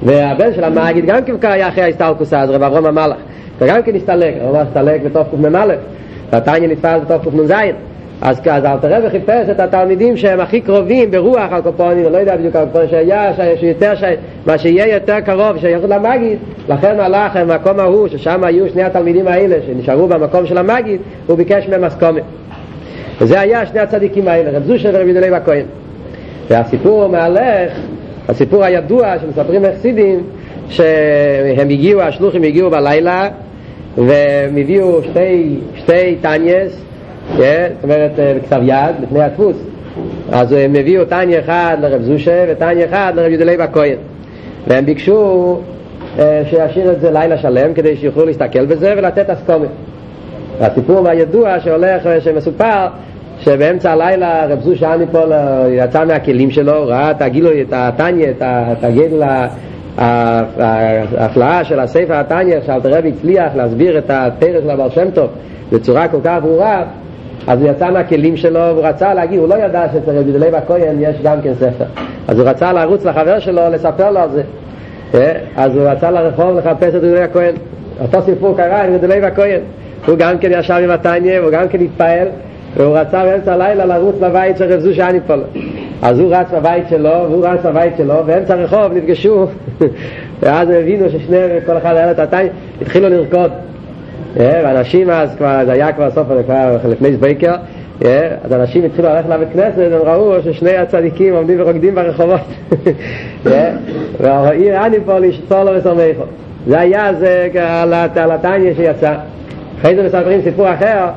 והבן 0.03 0.53
של 0.53 0.63
המגיד 0.63 1.05
גם 1.05 1.23
כן 1.23 1.33
היה 1.41 1.67
אחרי 1.67 1.83
ההסתלקוס 1.83 2.33
אז 2.33 2.49
רב 2.49 2.63
אברום 2.63 2.85
המלך 2.85 3.17
וגם 3.59 3.83
כן 3.83 3.95
הסתלק, 3.95 4.33
הוא 4.41 4.57
הסתלק 4.57 5.01
בתוך 5.01 5.27
קמ"א 5.31 5.65
והתניא 6.31 6.67
נתפס 6.67 6.99
בתוך 7.05 7.23
קנ"ז 7.23 7.53
אז 8.25 8.39
אז 8.49 8.63
רבי 8.83 9.09
חיפש 9.09 9.49
את 9.51 9.59
התלמידים 9.59 10.17
שהם 10.17 10.39
הכי 10.39 10.61
קרובים 10.61 11.11
ברוח 11.11 11.51
על 11.51 11.61
קופונים, 11.61 12.11
לא 12.11 12.17
יודע 12.17 12.35
בדיוק 12.35 12.55
על 12.55 12.65
קופונים 12.65 12.89
שהיה, 12.89 13.31
שיותר, 13.59 13.95
ש... 13.95 14.03
מה 14.45 14.57
שיהיה 14.57 14.93
יותר 14.93 15.19
קרוב, 15.19 15.57
שיכול 15.57 15.89
למגיד, 15.89 16.37
לכן 16.69 16.99
הלך 16.99 17.35
למקום 17.35 17.79
ההוא, 17.79 18.07
ששם 18.07 18.43
היו 18.43 18.69
שני 18.69 18.83
התלמידים 18.83 19.27
האלה 19.27 19.55
שנשארו 19.67 20.07
במקום 20.07 20.45
של 20.45 20.57
המגיד, 20.57 21.01
הוא 21.27 21.37
ביקש 21.37 21.67
מהם 21.67 21.81
מסקומת. 21.81 22.23
וזה 23.21 23.39
היה 23.39 23.65
שני 23.65 23.79
הצדיקים 23.79 24.27
האלה, 24.27 24.57
רב 24.57 24.63
זושר 24.63 24.89
ורב 24.93 25.07
ידולי 25.07 25.31
בכהן. 25.31 25.65
והסיפור 26.49 27.07
מהלך, 27.07 27.71
הסיפור 28.29 28.63
הידוע 28.63 29.19
שמספרים 29.19 29.63
לחסידים, 29.63 30.23
שהם 30.69 31.69
הגיעו, 31.69 32.01
השלוחים 32.01 32.43
הגיעו 32.43 32.69
בלילה, 32.69 33.29
והם 33.97 34.57
הביאו 34.57 35.03
שתי, 35.03 35.55
שתי 35.75 36.15
טניאס, 36.21 36.81
זאת 37.33 37.83
אומרת 37.83 38.11
בכתב 38.17 38.61
יד, 38.63 38.95
לפני 39.01 39.21
הדפוס. 39.21 39.57
אז 40.31 40.51
הם 40.51 40.75
הביאו 40.75 41.05
טניה 41.05 41.39
אחד 41.39 41.77
לרב 41.81 42.01
זושה 42.01 42.45
וטניה 42.49 42.85
אחד 42.85 43.13
לרב 43.15 43.31
ידולי 43.31 43.57
בכהן 43.57 43.97
והם 44.67 44.85
ביקשו 44.85 45.59
שישאיר 46.49 46.91
את 46.91 47.01
זה 47.01 47.11
לילה 47.11 47.37
שלם 47.37 47.73
כדי 47.73 47.97
שיוכלו 47.97 48.25
להסתכל 48.25 48.65
בזה 48.65 48.93
ולתת 48.97 49.29
אסקומת 49.29 49.69
הסיפור 50.61 51.07
הידוע 51.07 51.59
שהולך, 51.59 52.09
שמסופר 52.19 52.87
שבאמצע 53.39 53.91
הלילה 53.91 54.45
רב 54.45 54.61
זושה 54.61 54.93
אניפול 54.93 55.31
יצא 55.69 56.05
מהכלים 56.05 56.51
שלו, 56.51 56.87
ראה 56.87 57.11
את 57.11 57.21
הגילו, 57.21 57.49
את 57.61 57.73
הטניה, 57.73 58.31
את 58.39 58.83
הגדל 58.83 59.23
ההפלאה 59.97 61.63
של 61.63 61.79
הספר 61.79 62.13
הטניה 62.13 62.59
שאלתר 62.65 62.97
רבי 62.97 63.09
הצליח 63.09 63.55
להסביר 63.55 63.97
את 63.97 64.09
התרס 64.09 64.63
של 64.63 64.69
הבעל 64.69 64.89
שם 64.89 65.11
טוב 65.13 65.29
בצורה 65.71 66.07
כל 66.07 66.17
כך 66.23 66.37
ברורה 66.41 66.83
אז 67.47 67.61
הוא 67.61 67.69
יצא 67.69 67.91
מהכלים 67.91 68.37
שלו 68.37 68.59
והוא 68.59 68.85
רצה 68.85 69.13
להגיד, 69.13 69.39
הוא 69.39 69.47
לא 69.49 69.55
ידע 69.55 69.85
שאצל 69.93 70.17
רבי 70.17 70.31
דלב 70.31 70.55
הכהן 70.55 70.95
יש 70.99 71.15
גם 71.23 71.41
כן 71.41 71.53
ספר. 71.53 71.85
אז 72.27 72.39
הוא 72.39 72.49
רצה 72.49 72.73
לרוץ 72.73 73.05
לחבר 73.05 73.39
שלו 73.39 73.61
לספר 73.71 74.11
לו 74.11 74.19
על 74.19 74.29
זה. 74.29 74.43
אז 75.55 75.75
הוא 75.75 75.83
רצה 75.83 76.11
לרחוב 76.11 76.57
לחפש 76.57 76.89
את 76.89 76.95
רבי 76.95 77.07
דלב 77.07 77.23
הכהן 77.23 77.55
אותו 78.01 78.21
סיפור 78.21 78.57
קרה 78.57 78.83
עם 78.83 78.95
רבי 78.95 79.07
דלב 79.07 79.23
הכהן 79.23 79.59
הוא 80.05 80.17
גם 80.17 80.37
כן 80.37 80.49
ישב 80.51 80.73
עם 80.83 80.89
התניה 80.89 81.41
והוא 81.41 81.51
גם 81.51 81.67
כן 81.67 81.81
התפעל 81.81 82.27
והוא 82.77 82.97
רצה 82.97 83.23
באמצע 83.23 83.53
הלילה 83.53 83.85
לרוץ 83.85 84.15
לבית 84.21 84.57
של 84.57 84.73
רב 84.73 84.79
זושה 84.79 85.09
אניפול. 85.09 85.43
אז 86.01 86.19
הוא 86.19 86.35
רץ 86.35 86.47
בבית 86.53 86.83
שלו 86.89 87.09
והוא 87.09 87.47
רץ 87.47 87.59
בבית 87.65 87.93
שלו 87.97 88.23
באמצע 88.25 88.53
הרחוב 88.53 88.93
נפגשו. 88.93 89.45
ואז 90.41 90.69
הם 90.69 90.75
הבינו 90.75 91.09
ששני 91.09 91.37
כל 91.65 91.77
אחד 91.77 91.95
היה 91.95 92.05
לו 92.05 92.11
את 92.11 92.19
התניה 92.19 92.51
התחילו 92.81 93.09
לרקוד 93.09 93.51
ואנשים 94.35 95.09
אז 95.09 95.35
כבר, 95.37 95.65
זה 95.65 95.71
היה 95.71 95.93
כבר 95.93 96.11
סוף, 96.11 96.27
כבר 96.45 96.77
לפני 96.89 97.13
סבייקר 97.13 97.55
אז 98.43 98.53
אנשים 98.53 98.83
התחילו 98.83 99.09
ללכת 99.09 99.29
לבית 99.29 99.47
כנסת 99.53 99.77
הם 99.77 100.01
ראו 100.03 100.41
ששני 100.43 100.77
הצדיקים 100.77 101.35
עומדים 101.35 101.61
ורוקדים 101.61 101.95
ברחובות. 101.95 102.41
והעיר 104.19 104.85
אני 104.85 104.97
פה 105.05 105.19
לשתור 105.19 105.63
לו 105.63 105.71
וסומכו 105.77 106.23
זה 106.67 106.79
היה 106.79 107.13
זה 107.13 107.47
על 108.15 108.31
הטניה 108.31 108.75
שיצא. 108.75 109.15
אחרי 109.79 109.95
זה 109.95 110.03
מספרים 110.03 110.41
סיפור 110.41 110.73
אחר 110.73 111.07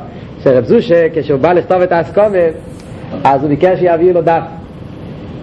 שרב 0.44 0.64
זושה 0.64 1.06
כשהוא 1.14 1.40
בא 1.40 1.52
לכתוב 1.52 1.82
את 1.82 1.92
האסקומה 1.92 2.38
אז 3.24 3.42
הוא 3.42 3.48
ביקש 3.48 3.78
שיביאו 3.78 4.14
לו 4.14 4.22
דף 4.22 4.42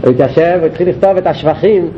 הוא 0.03 0.12
התיישב 0.12 0.60
והתחיל 0.62 0.89
לכתוב 0.89 1.17
את 1.17 1.27
השבחים 1.27 1.89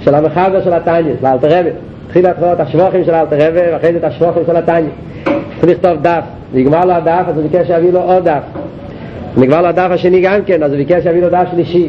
של 0.00 0.14
המחבר 0.14 0.64
של 0.64 0.72
הטניה, 0.72 1.14
של 1.20 1.26
האלתר 1.26 1.58
רבי 1.58 1.70
התחיל 2.16 2.30
לכתוב 2.30 2.48
את 2.48 2.60
השבחים 2.60 3.04
של 3.04 3.14
האלתר 3.14 3.36
רבי 3.36 3.60
ואחרי 3.72 3.92
זה 3.92 3.98
את 3.98 4.04
השבחים 4.04 4.42
של 4.46 4.56
הטניה 4.56 4.90
התחיל 5.54 5.70
לכתוב 5.70 6.02
דף, 6.02 6.22
נגמר 6.54 6.84
לו 6.84 6.92
הדף 6.92 7.22
אז 7.28 7.36
הוא 7.36 7.42
ביקש 7.42 7.66
שיביא 7.66 7.92
לו 7.92 8.00
עוד 8.00 8.24
דף. 8.24 8.42
נגמר 9.36 9.62
לו 9.62 9.68
הדף 9.68 9.88
השני 9.90 10.20
גם 10.20 10.40
כן 10.46 10.62
אז 10.62 10.70
הוא 10.70 10.78
ביקש 10.78 11.02
שיביא 11.02 11.20
לו 11.22 11.30
דף 11.30 11.46
שלישי. 11.50 11.88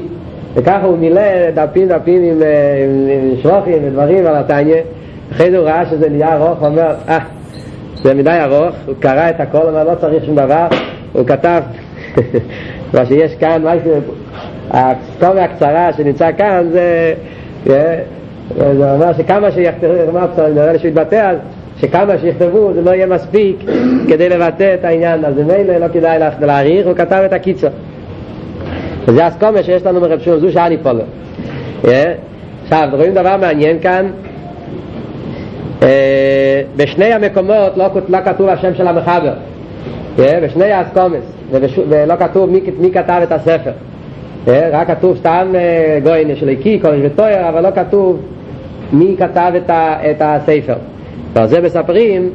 וככה 0.56 0.86
הוא 0.86 0.98
מילא 0.98 1.22
דפים 1.54 1.88
דפים 1.88 2.24
עם, 2.24 2.32
עם, 2.32 3.08
עם 3.10 3.38
שבחים 3.42 3.88
ודברים 3.88 4.26
על 4.26 4.36
הטניה 4.36 4.78
אחרי 5.32 5.52
זה 5.52 5.58
הוא 5.58 5.66
ראה 5.66 5.86
שזה 5.86 6.10
נהיה 6.10 6.36
ארוך 6.36 6.60
הוא 6.60 6.68
אומר 6.68 6.94
אה 7.10 7.20
זה 8.04 8.14
מדי 8.14 8.40
ארוך. 8.42 8.76
הוא 8.86 8.96
קרא 9.00 9.30
את 9.30 9.40
הכל, 9.40 9.58
אומר 9.58 9.84
לא 9.84 9.96
צריך 9.96 10.26
שום 10.26 10.36
דבר. 10.36 10.68
הוא 11.14 11.26
כתב 11.26 11.62
מה 12.94 13.06
שיש 13.06 13.36
כאן, 13.36 13.62
מה 13.64 13.74
הסטוריה 14.72 15.44
הקצרה 15.44 15.94
שנמצא 15.94 16.30
כאן 16.38 16.68
זה 17.66 18.04
זה 18.58 18.94
אומר 18.94 19.14
שכמה 19.18 19.52
שיכתבו, 19.52 19.94
נראה 20.56 20.74
לי 20.74 20.80
שהוא 20.80 20.90
יתבטא 20.90 21.16
אז 21.16 21.38
שכמה 21.80 22.18
שיכתבו 22.22 22.74
זה 22.74 22.82
לא 22.82 22.92
יהיה 22.92 23.08
מספיק 23.08 23.58
כדי 24.08 24.30
לבטא 24.30 24.74
את 24.80 24.86
העניין 24.86 25.26
אז 25.26 25.38
ממילא 25.38 25.78
לא 25.78 25.88
כדאי 25.88 26.20
להעריך, 26.42 26.88
הוא 26.88 26.96
כתב 26.96 27.22
את 27.26 27.34
הקיצור. 27.34 27.70
וזה 29.08 29.26
הסקומה 29.26 29.64
שיש 29.64 29.86
לנו 29.86 30.02
מרב 30.02 30.20
שום 30.20 30.40
זו 30.40 30.52
שאני 30.52 30.78
פה 30.78 30.90
עכשיו, 32.64 32.90
רואים 32.92 33.14
דבר 33.14 33.38
מעניין 33.38 33.80
כאן? 33.80 34.06
בשני 36.78 37.14
המקומות 37.14 37.78
לא, 37.78 37.86
לא 38.10 38.18
כתוב 38.26 38.50
השם 38.50 38.76
של 38.76 38.88
המחבר. 38.88 39.34
בשני 40.18 40.72
האסקומס 40.72 41.24
ולא 41.90 42.16
כתוב 42.16 42.50
מי 42.80 42.92
כתב 42.92 43.20
את 43.24 43.32
הספר 43.32 43.72
רק 44.48 44.88
כתוב 44.88 45.18
סתם 45.18 45.54
גוין 46.04 46.36
של 46.36 46.50
איקי, 46.50 46.80
קודש 46.80 47.00
וטויר 47.04 47.50
אבל 47.50 47.64
לא 47.64 47.72
כתוב 47.76 48.20
מי 48.92 49.16
כתב 49.20 49.52
את, 49.58 49.70
ה, 49.70 50.12
את 50.12 50.18
הספר. 50.22 50.76
ועל 51.34 51.48
זה 51.48 51.62
מספרים 51.62 52.30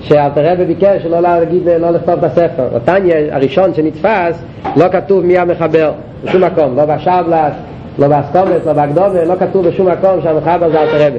שאלתר 0.00 0.52
רבי 0.52 0.64
ביקש 0.64 1.02
שלא 1.02 1.20
להגיד, 1.20 1.68
לא 1.80 1.90
לכתוב 1.90 2.14
את 2.14 2.24
הספר. 2.24 2.68
התניא 2.76 3.14
הראשון 3.30 3.74
שנתפס 3.74 4.42
לא 4.76 4.88
כתוב 4.88 5.24
מי 5.24 5.38
המחבר 5.38 5.92
בשום 6.24 6.44
מקום, 6.44 6.76
לא 6.76 6.84
בשבלס, 6.84 7.52
לא 7.98 8.08
באסקומס, 8.08 8.66
לא 8.66 8.72
בהקדומה, 8.72 9.24
לא 9.24 9.34
כתוב 9.40 9.68
בשום 9.68 9.88
מקום 9.88 10.20
שהמחבר 10.22 10.70
זה 10.70 10.80
אלתר 10.80 11.06
רבי. 11.06 11.18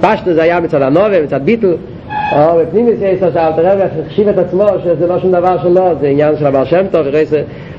פשטו 0.00 0.34
זה 0.34 0.42
היה 0.42 0.60
מצד 0.60 0.82
הנובה, 0.82 1.22
מצד 1.22 1.42
ביטל 1.44 1.74
או 2.32 2.58
בפנימיס 2.58 3.00
יסר 3.02 3.32
שאלתר 3.32 3.66
רבי 3.66 3.82
החשיב 3.82 4.28
את 4.28 4.38
עצמו 4.38 4.66
שזה 4.84 5.06
לא 5.06 5.18
שום 5.18 5.32
דבר 5.32 5.58
שלו, 5.62 5.90
זה 6.00 6.06
עניין 6.06 6.36
של 6.36 6.46
הבעל 6.46 6.64
שם 6.64 6.86
טוב 6.90 7.06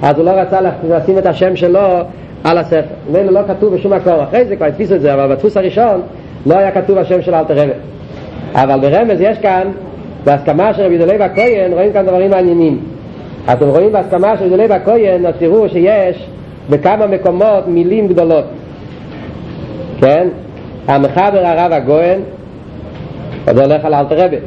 אז 0.02 0.18
הוא 0.18 0.26
לא 0.26 0.32
רצה 0.32 0.60
לשים 0.84 1.18
את 1.18 1.26
השם 1.26 1.56
שלו 1.56 1.80
על 2.44 2.58
הספר. 2.58 2.82
ואילו 3.12 3.32
לא 3.32 3.40
כתוב 3.48 3.76
בשום 3.76 3.94
מקום 3.94 4.20
אחרי 4.20 4.46
זה 4.46 4.56
כבר 4.56 4.66
התפיסו 4.66 4.96
את 4.96 5.02
זה 5.02 5.14
אבל 5.14 5.28
בדפוס 5.36 5.58
הראשון 5.58 6.02
לא 6.46 6.58
היה 6.58 6.72
כתוב 6.72 6.98
השם 6.98 7.22
של 7.22 7.36
אלתר 7.36 7.54
רבי. 7.54 7.72
אבל 8.54 8.80
ברמז 8.80 9.22
יש 9.22 9.38
כאן 9.38 9.68
בהסכמה 10.24 10.74
של 10.74 10.84
רבי 10.84 10.98
דולי 10.98 11.18
בכהן 11.18 11.74
רואים 11.74 11.94
כאן 11.94 12.06
דברים 12.06 12.30
מעניינים. 12.32 12.80
אתם 13.54 13.68
רואים 13.68 13.92
בהסכמה 13.92 14.38
של 14.38 14.44
רבי 14.44 14.50
דולי 14.50 14.68
בכהן 14.68 15.26
אז 15.26 15.34
תראו 15.40 15.70
שיש 15.70 16.28
בכמה 16.70 17.08
מקומות 17.08 17.68
מילים 17.68 18.08
גדולות. 18.08 18.46
כן? 20.02 20.28
המחבר 20.88 21.46
הרב 21.46 21.72
הגוהן 21.72 22.20
זה 23.54 23.64
הולך 23.64 23.86
על 23.86 23.94
אלתר 23.94 24.26
רבי. 24.26 24.38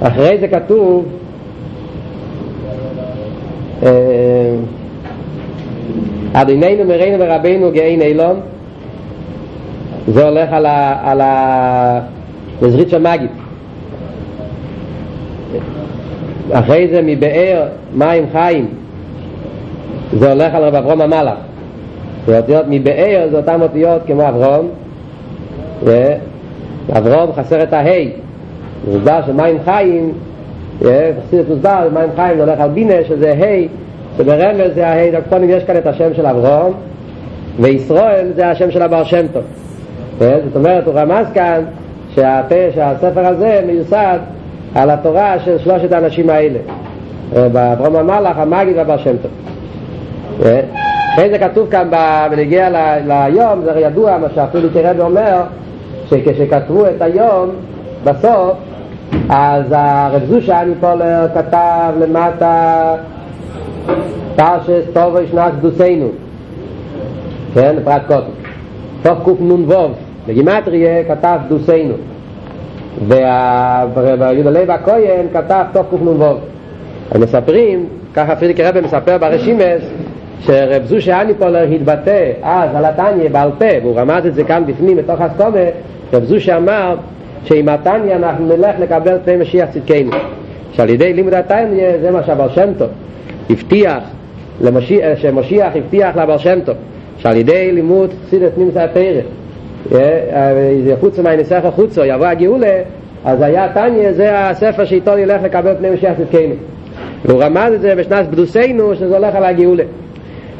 ואחרי 0.00 0.38
זה 0.40 0.48
כתוב 0.48 1.04
אדיננו 6.32 6.84
מרינו 6.84 7.16
ורבינו 7.18 7.72
גאין 7.72 8.02
אילון 8.02 8.40
זה 10.08 10.28
הולך 10.28 10.52
על 10.52 10.66
ה... 10.66 11.00
על 11.04 11.20
ה... 11.20 12.00
לזרית 12.62 12.90
של 12.90 12.98
מגיד. 12.98 13.30
אחרי 16.52 16.88
זה 16.88 17.02
מבאר 17.02 17.66
מים 17.94 18.24
חיים. 18.32 18.68
זה 20.12 20.32
הולך 20.32 20.54
על 20.54 20.64
רב 20.64 20.74
אברום 20.74 21.00
המלאך 21.00 21.49
זה 22.26 22.36
אותיות 22.36 22.64
מבאר 22.68 23.26
זה 23.30 23.36
אותם 23.36 23.62
אותיות 23.62 24.02
כמו 24.06 24.28
אברום 24.28 24.68
ואברום 25.82 27.32
חסר 27.32 27.62
את 27.62 27.72
ההי 27.72 28.10
מוסבר 28.88 29.20
שמים 29.26 29.56
חיים 29.64 30.12
חסידת 30.78 31.48
מוסבר 31.48 31.88
מים 31.92 32.08
חיים 32.16 32.36
זה 32.36 32.44
הולך 32.44 32.60
על 32.60 32.70
בינה 32.70 32.94
שזה 33.08 33.32
הי 33.32 33.68
שברמז 34.18 34.74
זה 34.74 34.88
ההי 34.88 35.10
דקפונים 35.10 35.50
יש 35.50 35.64
כאן 35.64 35.76
את 35.76 35.86
השם 35.86 36.14
של 36.14 36.26
אברום 36.26 36.72
וישראל 37.60 38.26
זה 38.36 38.48
השם 38.48 38.70
של 38.70 38.82
הבר 38.82 39.04
שם 39.04 39.26
טוב 39.32 39.42
זאת 40.20 40.56
אומרת, 40.56 40.86
הוא 40.86 40.94
רמז 40.94 41.26
כאן 41.34 41.62
שהספר 42.14 43.26
הזה 43.26 43.60
מיוסד 43.66 44.18
על 44.74 44.90
התורה 44.90 45.38
של 45.44 45.58
שלושת 45.58 45.92
האנשים 45.92 46.30
האלה. 46.30 46.58
באברום 47.52 47.96
המלאך, 47.96 48.38
המגיד 48.38 48.76
והבר 48.76 48.98
שם 48.98 49.16
טוב. 49.22 49.30
אחרי 51.12 51.30
זה 51.30 51.38
כתוב 51.38 51.70
כאן 51.70 51.88
בנגיע 52.30 52.68
ליום, 53.06 53.62
זה 53.64 53.80
ידוע 53.80 54.18
מה 54.18 54.26
שאפילו 54.34 54.68
כרבי 54.74 55.00
אומר, 55.00 55.42
שכשכתבו 56.06 56.86
את 56.86 57.02
היום, 57.02 57.50
בסוף, 58.04 58.56
אז 59.28 59.64
הרב 59.70 60.24
זושה 60.24 60.60
פולר 60.80 61.26
כתב 61.34 61.92
למטה 62.00 62.94
פרשס 64.36 64.84
טוב 64.92 65.16
ישנס 65.16 65.52
דוסינו 65.60 66.08
כן, 67.54 67.76
פרט 67.84 68.02
קוטו 68.06 68.30
תוך 69.02 69.38
קנ"ו 69.38 69.88
בגימטריה 70.26 71.04
כתב 71.04 71.38
דוסינו 71.48 71.94
ויהודה 73.08 74.50
לב 74.50 74.70
הכהן 74.70 75.26
כתב 75.32 75.64
תוך 75.72 75.86
קנ"ו 75.90 76.34
הם 77.10 77.20
מספרים, 77.20 77.86
ככה 78.14 78.36
פרידיק 78.36 78.60
רבי 78.60 78.80
מספר 78.80 79.18
ברשימס 79.18 79.82
שרב 80.46 80.84
זושה 80.84 81.22
אניפולר 81.22 81.62
התבטא 81.62 82.32
אז 82.42 82.70
על 82.74 82.84
התניא 82.84 83.28
בעל 83.28 83.50
פה 83.58 83.64
והוא 83.82 83.98
רמז 84.00 84.26
את 84.26 84.34
זה 84.34 84.44
כאן 84.44 84.62
בפנים 84.66 84.96
בתוך 84.96 85.20
הסקומה 85.20 85.60
רב 86.12 86.24
זושה 86.24 86.56
אמר 86.56 86.96
שעם 87.44 87.68
התניא 87.68 88.16
אנחנו 88.16 88.46
נלך 88.46 88.74
לקבל 88.80 89.16
פני 89.24 89.36
משיח 89.36 89.68
צדקנו. 89.70 90.10
שעל 90.72 90.90
ידי 90.90 91.12
לימוד 91.12 91.34
התניא 91.34 91.98
זה 92.00 92.10
מה 92.10 92.22
שהבר 92.22 92.48
שם 92.48 92.70
הבטיח 93.50 94.02
למשיח, 94.60 95.18
שמשיח 95.18 95.72
הבטיח 95.74 96.16
לבר 96.16 96.38
שם 96.38 96.58
שעל 97.18 97.36
ידי 97.36 97.72
לימוד 97.72 98.10
חסידת 98.26 98.58
נמצא 98.58 98.84
התרא 98.84 99.20
זה 100.84 100.94
חוץ 101.00 101.18
מהניסח 101.18 101.60
החוצו 101.64 102.04
יבוא 102.04 102.26
הגאולה 102.26 102.80
אז 103.24 103.42
היה 103.42 103.68
תניא 103.74 104.12
זה 104.12 104.38
הספר 104.38 104.84
שאיתו 104.84 105.18
ילך 105.18 105.42
לקבל 105.42 105.74
פני 105.78 105.90
משיח 105.90 106.12
צדקנו. 106.16 106.54
והוא 107.24 107.42
רמז 107.42 107.72
את 107.74 107.80
זה 107.80 107.94
בשנת 107.94 108.28
בדוסינו 108.28 108.94
שזה 108.94 109.16
הולך 109.16 109.34
על 109.34 109.44
הגאולה 109.44 109.82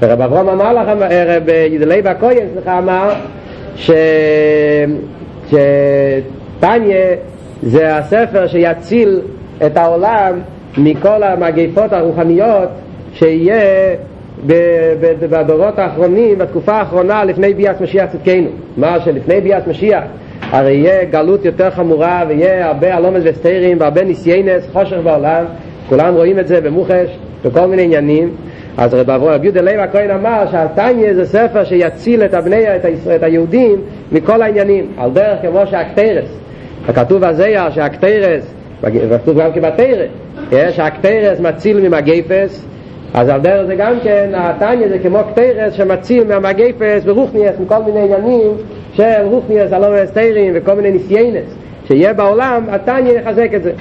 ורב 0.02 0.20
אברום 0.20 0.48
אמר 0.48 0.72
לכם, 0.72 0.98
רב 1.26 1.48
ידלי 1.70 2.00
והכהן, 2.04 2.46
סליחה, 2.54 2.78
אמר. 2.78 3.12
שטניה 5.46 6.96
זה 7.62 7.96
הספר 7.96 8.46
שיציל 8.46 9.20
את 9.66 9.76
העולם 9.76 10.38
מכל 10.78 11.22
המגפות 11.22 11.92
הרוחניות 11.92 12.68
שיהיה 13.12 13.60
בדורות 15.20 15.78
האחרונים, 15.78 16.38
בתקופה 16.38 16.72
האחרונה 16.72 17.24
לפני 17.24 17.54
ביאת 17.54 17.80
משיח 17.80 18.10
צדקנו. 18.12 18.48
מה 18.76 19.00
שלפני 19.00 19.40
ביאת 19.40 19.66
משיח 19.68 20.04
הרי 20.50 20.72
יהיה 20.72 21.04
גלות 21.04 21.44
יותר 21.44 21.70
חמורה 21.70 22.24
ויהיה 22.28 22.66
הרבה 22.66 22.96
אלומס 22.98 23.22
וסתירים 23.24 23.76
והרבה 23.80 24.04
ניסיונות, 24.04 24.64
חושך 24.72 24.96
בעולם, 25.04 25.44
כולם 25.88 26.14
רואים 26.14 26.38
את 26.38 26.48
זה 26.48 26.60
במוחש, 26.60 27.18
בכל 27.44 27.66
מיני 27.66 27.82
עניינים. 27.82 28.30
אז 28.78 28.94
רב 28.94 29.10
אברהם 29.10 29.44
יהודה 29.44 29.60
לייב 29.60 29.80
הכהן 29.80 30.10
אמר 30.10 30.44
שהתניא 30.50 31.14
זה 31.14 31.26
ספר 31.26 31.64
שיציל 31.64 32.24
את 32.24 32.34
הבני, 32.34 32.76
את, 32.76 32.84
הישראל, 32.84 33.16
את 33.16 33.22
היהודים 33.22 33.76
מכל 34.12 34.42
העניינים 34.42 34.86
על 34.98 35.10
דרך 35.10 35.42
כמו 35.42 35.66
שהקטורת. 35.66 36.28
הכתוב 36.88 37.24
הזייר 37.24 37.70
שהקטרס 37.70 38.54
וכתוב 38.82 39.40
גם 39.40 39.52
כבתרא 39.52 40.70
שהקטרס 40.70 41.40
מציל 41.40 41.88
ממגפס 41.88 42.66
אז 43.14 43.28
על 43.28 43.40
דרך 43.40 43.66
זה 43.66 43.74
גם 43.74 43.92
כן 44.02 44.30
התניא 44.34 44.88
זה 44.88 44.98
כמו 44.98 45.18
קטרס 45.32 45.72
שמציל 45.72 46.24
מהמגפס 46.24 47.04
ברוכניאס 47.04 47.56
מכל 47.60 47.82
מיני 47.82 48.00
עניינים 48.00 48.52
של 48.92 49.22
רוכניאס 49.24 49.72
הלא 49.72 50.02
מסתירים 50.02 50.52
וכל 50.56 50.74
מיני 50.74 50.90
ניסיינס 50.90 51.54
שיהיה 51.86 52.12
בעולם 52.12 52.64
התניא 52.68 53.12
יחזק 53.12 53.50
את 53.56 53.62
זה. 53.62 53.72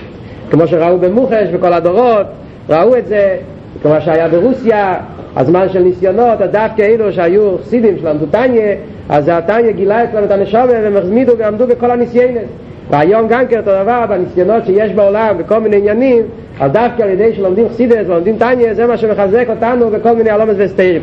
כמו 0.51 0.67
שראו 0.67 0.97
במוחש 0.97 1.47
בכל 1.53 1.73
הדורות 1.73 2.25
ראו 2.69 2.97
את 2.97 3.07
זה 3.07 3.37
כמו 3.81 3.93
שהיה 4.01 4.27
ברוסיה, 4.27 4.95
הזמן 5.35 5.69
של 5.69 5.79
ניסיונות, 5.79 6.41
דווקא 6.51 6.81
אלו 6.81 7.13
שהיו 7.13 7.57
חסידים 7.57 7.97
שלמדו 7.99 8.25
טניה, 8.25 8.75
אז 9.09 9.29
התניא 9.33 9.71
גילה 9.71 10.03
אצלם 10.03 10.23
את 10.23 10.31
הנשמה 10.31 10.65
והם 10.65 10.95
ועמדו 11.39 11.67
בכל 11.67 11.91
הניסיונות. 11.91 12.49
והיום 12.89 13.27
גם 13.27 13.47
כן 13.47 13.57
אותו 13.57 13.71
דבר 13.83 14.05
בניסיונות 14.09 14.65
שיש 14.65 14.91
בעולם 14.91 15.37
בכל 15.37 15.59
מיני 15.59 15.77
עניינים, 15.77 16.23
אז 16.59 16.71
דווקא 16.71 17.03
על 17.03 17.09
ידי 17.09 17.33
שלומדים 17.33 17.69
חסידות 17.69 18.05
ולומדים 18.07 18.37
תניא, 18.37 18.73
זה 18.73 18.87
מה 18.87 18.97
שמחזק 18.97 19.45
אותנו 19.49 19.89
בכל 19.89 20.15
מיני 20.15 20.29
עלומס 20.29 20.55
וסתירים. 20.57 21.01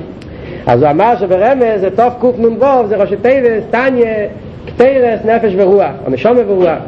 אז 0.67 0.83
הוא 0.83 0.91
אמר 0.91 1.17
שברמז 1.17 1.81
זה 1.81 1.91
תקנ"ו, 1.91 2.87
זה 2.89 2.97
ראשי 2.97 3.17
תיבות, 3.17 3.65
תניא, 3.71 4.27
קטורת, 4.67 5.21
נפש 5.25 5.53
ורוח, 5.57 5.91
או 6.07 6.11
ורוח. 6.49 6.79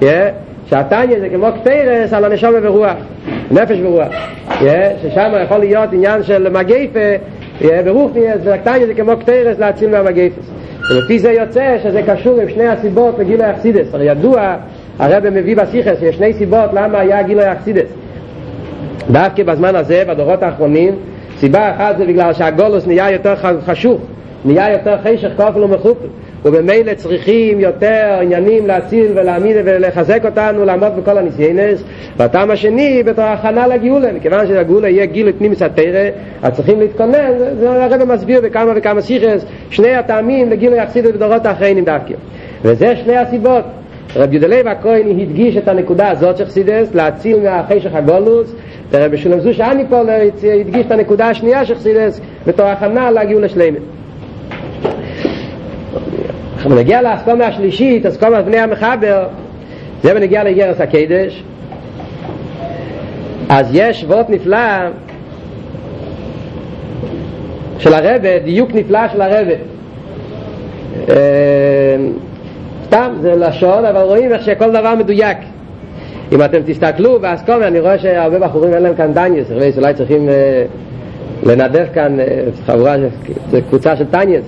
Yeah. 0.00 0.04
שהתניא 0.70 1.20
זה 1.20 1.28
כמו 1.28 1.46
קטורת 1.60 2.12
על 2.12 2.24
הנשמה 2.24 2.58
ורוח, 2.62 2.96
נפש 3.50 3.78
ורוח. 3.82 4.08
ששם 5.02 5.32
יכול 5.44 5.58
להיות 5.58 5.92
עניין 5.92 6.22
של 6.22 6.50
מגפה, 6.50 7.00
ברוכניאס, 7.84 8.40
והטניה 8.44 8.86
זה 8.86 8.94
כמו 8.94 9.12
קטרס 9.20 9.58
להציל 9.58 9.90
מהמגייפס. 9.90 10.50
ולפי 10.90 11.18
זה 11.18 11.30
יוצא 11.30 11.76
שזה 11.82 12.02
קשור 12.02 12.40
עם 12.40 12.48
שני 12.48 12.68
הסיבות 12.68 13.18
לגילוי 13.18 13.50
אכסידס. 13.50 13.94
הרי 13.94 14.04
ידוע, 14.04 14.56
הרב 14.98 15.30
מביא 15.30 15.56
בסיכס, 15.56 16.02
יש 16.02 16.16
שני 16.16 16.32
סיבות 16.32 16.70
למה 16.72 16.98
היה 16.98 17.22
גילוי 17.22 17.52
אכסידס. 17.52 17.88
דווקא 19.10 19.42
בזמן 19.42 19.76
הזה, 19.76 20.04
בדורות 20.08 20.42
האחרונים, 20.42 20.94
סיבה 21.38 21.70
אחת 21.70 21.98
זה 21.98 22.06
בגלל 22.06 22.32
שהגולוס 22.32 22.86
נהיה 22.86 23.10
יותר 23.10 23.34
חשוך, 23.66 24.00
נהיה 24.44 24.72
יותר 24.72 24.96
חשך 25.04 25.28
כופל 25.36 25.62
ומחופל. 25.62 26.06
ובמילא 26.44 26.94
צריכים 26.94 27.60
יותר 27.60 28.18
עניינים 28.22 28.66
להציל 28.66 29.06
ולהעמיד 29.14 29.56
ולחזק 29.64 30.24
אותנו 30.24 30.64
לעמוד 30.64 30.92
בכל 30.96 31.18
הניסיינס 31.18 31.84
והטעם 32.16 32.50
השני 32.50 33.02
בתור 33.02 33.24
הכנה 33.24 33.66
לגאולה 33.66 34.12
מכיוון 34.12 34.46
שהגאולה 34.46 34.88
יהיה 34.88 35.06
גיל 35.06 35.32
פנימיס 35.38 35.62
התרא 35.62 36.08
אז 36.42 36.52
צריכים 36.52 36.80
להתכונן 36.80 37.32
זה 37.58 37.84
הרב 37.84 38.04
מסביר 38.04 38.40
בכמה 38.40 38.72
וכמה 38.76 39.00
סיכס 39.00 39.44
שני 39.70 39.94
הטעמים 39.94 40.50
לגילוי 40.50 40.78
יחסידות 40.78 41.14
בדורות 41.14 41.46
האחרונים 41.46 41.84
דווקא 41.84 42.14
וזה 42.62 42.96
שני 42.96 43.16
הסיבות. 43.16 43.64
רב 44.16 44.32
יודלב 44.32 44.68
הכהן 44.68 45.20
הדגיש 45.20 45.56
את 45.56 45.68
הנקודה 45.68 46.10
הזאת 46.10 46.36
של 46.36 46.44
חסידס 46.44 46.94
להציל 46.94 47.36
מהחשך 47.42 47.94
הגולוס. 47.94 48.54
ורב 48.90 49.16
שולם 49.16 49.40
זוש 49.40 49.60
אני 49.60 49.84
פה 49.88 50.00
הדגיש 50.60 50.86
את 50.86 50.90
הנקודה 50.90 51.28
השנייה 51.28 51.64
של 51.64 51.74
חסידס 51.74 52.20
בתור 52.46 52.66
הכנה 52.66 53.10
לגאולה 53.10 53.48
שלמת 53.48 53.82
אנחנו 56.64 56.78
נגיע 56.78 57.02
לאסכומה 57.02 57.46
השלישית, 57.46 58.06
אסכומה 58.06 58.42
בני 58.42 58.58
המחבר, 58.58 59.26
זה 60.02 60.14
בנגיע 60.14 60.44
לגרס 60.44 60.80
הקדש. 60.80 61.44
אז 63.48 63.68
יש 63.72 64.04
וורט 64.08 64.30
נפלא 64.30 64.58
של 67.78 67.94
הרבה, 67.94 68.38
דיוק 68.44 68.70
נפלא 68.74 69.08
של 69.12 69.22
הרבה. 69.22 69.54
סתם, 72.86 73.12
זה 73.20 73.34
לשון, 73.34 73.84
אבל 73.84 74.00
רואים 74.00 74.32
איך 74.32 74.42
שכל 74.44 74.70
דבר 74.70 74.94
מדויק. 74.94 75.38
אם 76.32 76.42
אתם 76.44 76.58
תסתכלו 76.66 77.20
באסכומה, 77.20 77.66
אני 77.66 77.80
רואה 77.80 77.98
שהרבה 77.98 78.38
בחורים 78.38 78.74
אין 78.74 78.82
להם 78.82 78.94
כאן 78.94 79.12
דניאס, 79.12 79.46
אולי 79.76 79.94
צריכים 79.94 80.28
לנדף 81.42 81.86
כאן 81.94 82.16
חבורה, 82.66 82.96
קבוצה 83.70 83.96
של 83.96 84.04
טניאס. 84.10 84.44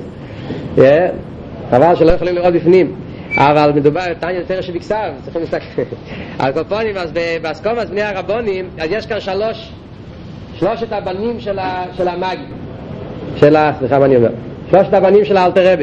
חבל 1.71 1.95
שלא 1.95 2.13
יכולים 2.13 2.35
לראות 2.35 2.55
בפנים. 2.55 2.95
אבל 3.37 3.73
מדובר 3.75 4.01
טניה 4.21 4.39
יותר 4.39 4.61
שבכסב 4.61 5.11
צריכים 5.25 5.41
להסתכל 5.41 5.83
על 6.39 6.53
קופונים 6.53 6.97
אז 6.97 7.13
באסקומס 7.43 7.85
בני 7.91 8.03
הרבונים 8.03 8.69
אז 8.79 8.89
יש 8.91 9.07
כאן 9.07 9.21
שלוש 9.21 9.73
שלושת 10.55 10.93
הבנים 10.93 11.41
של, 11.41 11.59
ה, 11.59 11.85
של 11.97 12.09
ה... 13.57 13.73
סליחה 13.79 13.99
מה 13.99 14.05
אני 14.05 14.17
אומר? 14.17 14.31
שלושת 14.71 14.95
הבנים 14.95 15.25
של 15.25 15.37
האלתר 15.37 15.75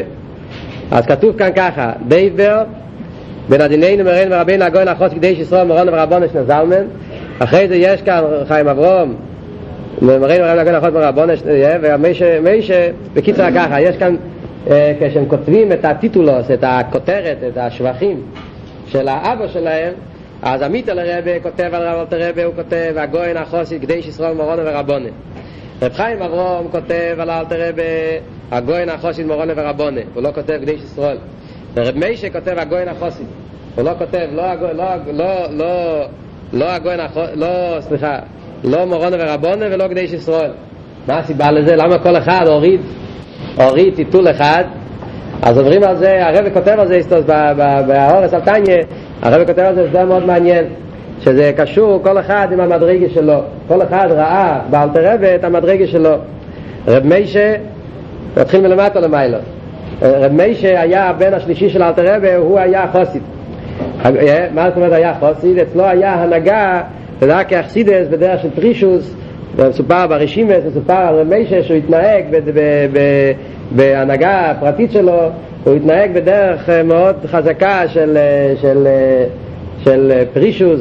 אז 0.92 1.06
כתוב 1.06 1.38
כאן 1.38 1.50
ככה 1.56 1.92
דייבר 2.08 2.64
בין 3.50 3.62
הדינינו 3.62 4.04
מרן 4.04 4.34
ורבינו 4.34 4.64
הגוין 4.64 4.88
החוץ 4.88 5.12
כדי 5.14 5.36
שישראל 5.36 5.68
מרון 5.68 5.90
ורבונו 5.90 6.26
שני 6.32 6.44
זלמן. 6.44 6.86
אחרי 7.40 7.68
זה 7.68 7.76
יש 7.76 8.02
כאן 8.02 8.24
חיים 8.48 8.68
אברום 8.68 9.16
מרן 10.02 10.22
ורבינו 10.22 10.44
הגוין 10.44 10.76
החוץ 10.76 10.94
מרבונו 10.94 11.34
ומיישה 11.82 12.90
בקיצר 13.14 13.48
ככה 13.56 13.82
יש 13.82 13.98
כאן 13.98 14.16
כשהם 15.00 15.26
כותבים 15.28 15.72
את 15.72 15.86
הטיטולוס, 15.86 16.52
את 16.52 16.64
הכותרת, 16.68 17.38
את 17.48 17.58
השבחים 17.58 18.22
של 18.88 19.08
האבא 19.08 19.48
שלהם, 19.48 19.94
אז 20.42 20.62
עמית 20.62 20.90
הרבה 20.90 21.40
כותב 21.40 21.70
על 21.74 21.88
רב 21.88 22.00
אלתר 22.00 22.30
רבה, 22.30 22.44
הוא 22.44 22.54
כותב, 22.56 22.94
הגויין 22.98 23.38
החוסי, 23.38 23.80
קדיש 23.80 24.08
ישראל 24.08 24.34
מורונה 24.34 24.62
ורבונה. 24.66 25.10
רב 25.82 25.94
חיים 25.94 26.22
אברום 26.22 26.68
כותב 26.72 27.16
על 27.20 27.30
אלתר 27.30 27.70
רבה, 27.70 27.84
הגויין 28.52 28.90
החוסי 28.90 29.24
מורונה 29.24 29.54
ורבונה, 29.56 30.02
הוא 30.14 30.24
לא 30.24 30.30
כותב 30.36 30.58
קדיש 30.62 30.82
ישראל. 30.82 31.18
ורב 31.76 31.98
מיישה 31.98 32.30
כותב 32.30 32.54
הגויין 32.58 32.88
החוסי, 32.88 33.24
הוא 33.76 33.84
לא 33.84 33.92
כותב, 33.98 34.28
לא, 34.32 34.44
לא, 34.54 34.96
לא, 35.14 35.48
לא, 35.50 36.04
לא 36.54 36.72
הגויין 36.72 37.00
החוסי, 37.00 37.32
לא, 37.36 37.78
סליחה, 37.80 38.20
לא 38.64 38.86
מורונה 38.86 39.18
ורבונה 39.20 39.66
ולא 39.72 39.88
קדיש 39.88 40.14
ישראל. 40.14 40.52
מה 41.08 41.18
הסיבה 41.18 41.52
לזה? 41.52 41.76
למה 41.76 42.00
כל 42.00 42.18
אחד 42.18 42.48
הוריד 42.48 42.82
הוריד 43.58 43.96
טיטול 43.96 44.30
אחד 44.30 44.64
אז 45.42 45.60
אומרים 45.60 45.84
על 45.84 45.98
זה, 45.98 46.28
הרב 46.28 46.50
כותב 46.54 46.76
על 46.80 46.88
זה 46.88 46.94
איסטוס 46.94 47.26
בהורס 47.88 48.34
על 48.34 48.42
טניה, 48.42 48.78
הרב 49.22 49.48
כותב 49.48 49.60
על 49.60 49.76
זה 49.76 49.84
הסבר 49.84 50.06
מאוד 50.06 50.26
מעניין, 50.26 50.66
שזה 51.22 51.52
קשור 51.58 52.00
כל 52.04 52.20
אחד 52.20 52.48
עם 52.52 52.60
המדרגה 52.60 53.10
שלו, 53.10 53.40
כל 53.68 53.82
אחד 53.82 54.08
ראה 54.12 54.60
באלתר 54.70 55.14
רבי 55.14 55.36
את 55.36 55.44
המדרגה 55.44 55.88
שלו. 55.88 56.16
רב 56.88 57.06
מיישה, 57.06 57.56
נתחיל 58.38 58.62
מלמטה 58.62 59.00
למיילו, 59.00 59.38
רב 60.02 60.32
מיישה 60.32 60.82
היה 60.82 61.10
הבן 61.10 61.34
השלישי 61.34 61.70
של 61.70 61.84
אלתר 61.84 62.16
רבי, 62.16 62.34
הוא 62.34 62.60
היה 62.60 62.86
חוסית. 62.92 63.24
מה 64.54 64.70
זאת 64.70 64.78
אומרת 64.78 64.92
היה 64.92 65.14
חוסית? 65.20 65.58
אצלו 65.58 65.84
היה 65.84 66.14
הנהגה, 66.14 66.82
אתה 67.18 67.26
יודע, 67.26 67.44
כאחסידס 67.44 68.08
בדרך 68.10 68.42
של 68.42 68.50
פרישוס, 68.56 69.14
מסופר 69.60 70.08
ברשימס, 70.08 70.58
מסופר 70.68 70.94
על 70.94 71.16
רב 71.16 71.28
מיישה 71.28 71.64
שהוא 71.64 71.78
התנהג 71.78 72.24
בהנהגה 73.72 74.52
הפרטית 74.52 74.92
שלו, 74.92 75.30
הוא 75.64 75.76
התנהג 75.76 76.14
בדרך 76.14 76.70
מאוד 76.70 77.16
חזקה 77.28 77.88
של, 77.88 78.18
של, 78.62 78.88
של 79.84 80.24
פרישוס 80.34 80.80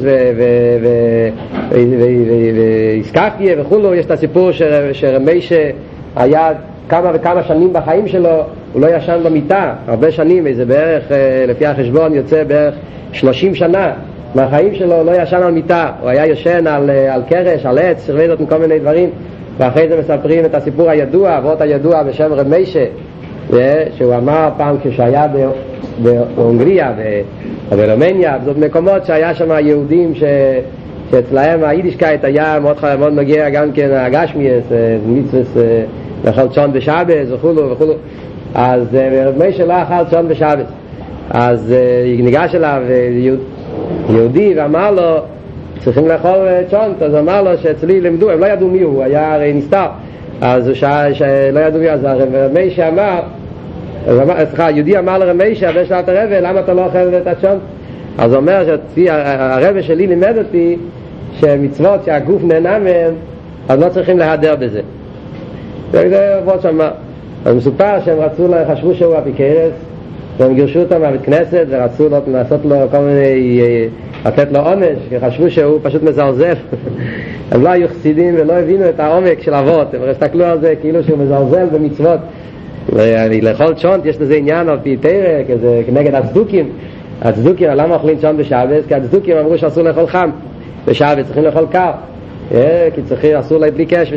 ואיסקפיה 1.71 3.55
וכולו, 3.61 3.93
יש 3.95 4.05
את 4.05 4.11
הסיפור 4.11 4.49
שרמיישה 4.93 5.69
היה 6.15 6.49
כמה 6.89 7.11
וכמה 7.13 7.43
שנים 7.43 7.73
בחיים 7.73 8.07
שלו, 8.07 8.43
הוא 8.73 8.81
לא 8.81 8.87
ישן 8.95 9.19
במיטה, 9.23 9.73
הרבה 9.87 10.11
שנים, 10.11 10.47
איזה 10.47 10.65
בערך, 10.65 11.03
לפי 11.47 11.65
החשבון 11.65 12.13
יוצא 12.13 12.43
בערך 12.43 12.75
שלושים 13.11 13.55
שנה 13.55 13.93
מהחיים 14.35 14.75
שלו, 14.75 15.03
לא 15.03 15.11
ישן 15.21 15.43
על 15.43 15.51
מיטה, 15.51 15.91
הוא 16.01 16.09
היה 16.09 16.25
ישן 16.25 16.67
על, 16.67 16.89
על 16.89 17.21
קרש, 17.29 17.65
על 17.65 17.77
עץ, 17.77 18.07
שרבדות 18.07 18.39
עם 18.39 18.45
כל 18.45 18.57
מיני 18.57 18.79
דברים 18.79 19.09
ואחרי 19.57 19.87
זה 19.89 19.99
מספרים 19.99 20.45
את 20.45 20.55
הסיפור 20.55 20.89
הידוע, 20.89 21.37
אבות 21.37 21.61
הידוע 21.61 22.03
בשם 22.03 22.33
רב 22.33 22.47
מיישה, 22.47 22.85
שהוא 23.97 24.15
אמר 24.15 24.49
פעם 24.57 24.75
כשהיה 24.83 25.27
בהונגריה 26.03 26.93
ובלומניה, 27.69 28.37
זאת 28.45 28.57
מקומות 28.57 29.05
שהיה 29.05 29.35
שם 29.35 29.51
יהודים 29.59 30.15
ש... 30.15 30.23
שאצלהם 31.11 31.63
היידישקייט 31.63 32.23
היה 32.23 32.59
מאוד, 32.59 32.77
מאוד 32.99 33.13
מגיע 33.13 33.49
גם 33.49 33.71
כן 33.71 33.89
הגשמיאס, 33.91 34.63
מצווס 35.07 35.57
לאכול 36.25 36.47
צ'ון 36.53 36.73
בשבס 36.73 37.27
וכולו 37.31 37.71
וכולו. 37.71 37.93
אז 38.55 38.97
רב 39.25 39.37
מיישה 39.37 39.65
לא 39.65 39.73
אכל 39.81 40.09
צ'ון 40.09 40.27
בשבס. 40.27 40.65
אז 41.29 41.73
ניגש 42.19 42.55
אליו 42.55 42.81
יהודי 44.09 44.53
ואמר 44.57 44.91
לו 44.91 45.19
צריכים 45.79 46.07
לאכול 46.07 46.47
צ'ונט, 46.69 47.01
אז 47.01 47.15
אמר 47.15 47.41
לו 47.41 47.57
שאצלי 47.57 48.01
לימדו, 48.01 48.31
הם 48.31 48.39
לא 48.39 48.45
ידעו 48.45 48.67
מי 48.67 48.81
הוא, 48.81 49.03
היה 49.03 49.33
הרי 49.33 49.53
נסתר, 49.53 49.85
אז 50.41 50.67
הוא 50.67 50.75
שאל 50.75 51.13
שלא 51.13 51.59
ידעו 51.59 51.79
מי, 51.81 51.89
אז 51.89 52.03
הרמי 52.03 52.69
שאמר, 52.69 53.19
סליחה, 54.49 54.71
יהודי 54.71 54.97
אמר 54.97 55.17
לרמי 55.17 55.55
שהבן 55.55 55.85
של 55.85 55.93
אלתר 55.93 56.23
רבי, 56.23 56.41
למה 56.41 56.59
אתה 56.59 56.73
לא 56.73 56.85
אוכל 56.85 56.97
את 56.97 57.27
הצ'ונט? 57.27 57.59
אז 58.17 58.33
הוא 58.33 58.41
אומר 58.41 58.77
שהרבי 58.95 59.83
שלי 59.83 60.07
לימד 60.07 60.37
אותי 60.37 60.77
שמצוות 61.39 62.05
שהגוף 62.05 62.43
נהנה 62.43 62.79
מהן, 62.79 63.13
אז 63.69 63.79
לא 63.79 63.89
צריכים 63.89 64.17
להדר 64.17 64.55
בזה. 64.55 64.81
זה 65.91 66.35
עבוד 66.35 66.61
שם. 66.61 66.79
אז 67.45 67.55
מסופר 67.55 67.99
שהם 68.05 68.19
רצו, 68.19 68.47
חשבו 68.71 68.93
שהוא 68.93 69.17
אפיקרס, 69.17 69.73
והם 70.37 70.53
גירשו 70.53 70.79
אותו 70.79 70.99
מהבית 70.99 71.21
כנסת 71.21 71.65
ורצו 71.69 72.09
לעשות 72.27 72.59
לו 72.65 72.75
כל 72.91 72.97
מיני 72.97 73.61
לתת 74.25 74.51
לו 74.51 74.59
עונש, 74.59 74.97
כי 75.09 75.19
חשבו 75.19 75.51
שהוא 75.51 75.79
פשוט 75.83 76.03
מזלזל. 76.03 76.53
הם 77.51 77.63
לא 77.63 77.69
היו 77.69 77.87
חסידים 77.87 78.35
ולא 78.37 78.53
הבינו 78.53 78.89
את 78.89 78.99
העומק 78.99 79.41
של 79.41 79.53
אבות, 79.53 79.93
הם 79.93 80.01
הסתכלו 80.09 80.45
על 80.45 80.59
זה 80.59 80.73
כאילו 80.81 81.03
שהוא 81.03 81.17
מזלזל 81.17 81.65
במצוות. 81.65 82.19
לאכול 83.41 83.73
צ'ונט 83.73 84.05
יש 84.05 84.21
לזה 84.21 84.35
עניין 84.35 84.69
על 84.69 84.77
פי 84.83 84.97
תרא, 84.97 85.43
כנגד 85.87 86.15
הצדוקים. 86.15 86.69
הצדוקים, 87.21 87.69
למה 87.69 87.95
אוכלים 87.95 88.17
צ'ונט 88.17 88.39
בשבס? 88.39 88.85
כי 88.87 88.95
הצדוקים 88.95 89.37
אמרו 89.37 89.57
שאסור 89.57 89.83
לאכול 89.83 90.07
חם 90.07 90.29
בשבס, 90.87 91.25
צריכים 91.25 91.43
לאכול 91.43 91.65
קר. 91.71 91.91
כי 92.95 93.01
צריכים, 93.05 93.35
אסור 93.35 93.57
להם 93.57 93.73
בלי 93.73 93.85
קש 93.85 94.13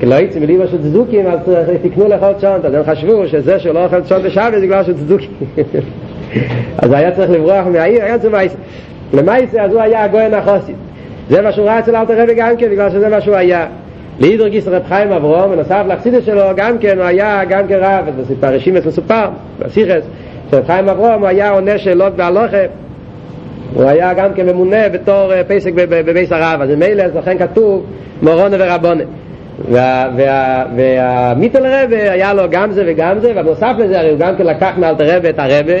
כי 0.00 0.06
לא 0.06 0.14
יצאים 0.14 0.42
בליבה 0.42 0.66
של 0.66 0.82
צדוקים, 0.82 1.26
אז 1.26 1.38
תקנו 1.82 2.08
לאכול 2.08 2.32
צ'ונט. 2.40 2.64
אז 2.64 2.74
הם 2.74 2.82
חשבו 2.84 3.28
שזה 3.28 3.58
שהוא 3.58 3.74
לא 3.74 3.84
אוכל 3.84 4.00
צ'ונט 4.00 4.24
בשבס 4.24 4.54
זה 4.54 4.60
בגלל 4.60 4.84
שהוא 4.84 4.94
צדוקים. 4.94 5.30
אז 6.78 6.92
היה 6.92 7.12
צריך 7.12 7.30
לברוח 7.30 7.66
מהעיר, 7.66 8.04
היה 8.04 8.18
צריך 8.18 8.32
מהעיר. 8.32 8.50
למעשה 9.12 9.64
אז 9.64 9.72
הוא 9.72 9.80
היה 9.80 10.04
הגויין 10.04 10.34
החוסית 10.34 10.76
זה 11.30 11.42
מה 11.42 11.52
שהוא 11.52 11.66
ראה 11.66 11.78
אצל 11.78 11.96
אלתר 11.96 12.22
רבי 12.22 12.34
גם 12.34 12.56
כן 12.56 12.70
בגלל 12.70 12.90
שזה 12.90 13.08
מה 13.08 13.20
שהוא 13.20 13.36
היה 13.36 13.66
לידר 14.20 14.48
גיס 14.48 14.68
רב 14.68 14.82
חיים 14.88 15.12
אברום 15.12 15.50
ונוסף 15.50 15.84
לחסידס 15.88 16.24
שלו 16.24 16.42
גם 16.56 16.78
כן 16.78 16.98
הוא 16.98 17.06
היה 17.06 17.44
גם 17.44 17.66
כן 17.68 17.78
רב 17.80 18.04
זה 18.20 18.34
ברשימס 18.40 18.86
מסופר 18.86 19.28
בסיכס 19.58 20.04
שרב 20.50 20.66
חיים 20.66 20.88
אברום 20.88 21.20
הוא 21.20 21.26
היה 21.26 21.50
עונה 21.50 21.78
שאלות 21.78 22.16
בהלוכה 22.16 22.56
הוא 23.74 23.84
היה 23.84 24.14
גם 24.14 24.34
כן 24.34 24.46
ממונה 24.46 24.88
בתור 24.88 25.32
פסק 25.48 25.72
בביס 25.74 26.32
הרב 26.32 26.60
אז 26.60 26.70
ממילא 26.70 27.02
אז 27.02 27.16
לכן 27.16 27.38
כתוב 27.38 27.84
מורונה 28.22 28.56
ורבונה 28.58 29.02
והמיטל 30.76 31.66
רבי 31.66 31.96
היה 31.96 32.34
לו 32.34 32.42
גם 32.50 32.70
זה 32.70 32.84
וגם 32.86 33.18
זה 33.18 33.32
ובנוסף 33.32 33.72
לזה 33.78 34.00
הרי 34.00 34.10
הוא 34.10 34.18
גם 34.18 34.36
כן 34.36 34.46
לקח 34.46 34.72
מאלתר 34.78 35.16
רבי 35.16 35.28
את 35.28 35.38
הרבי 35.38 35.78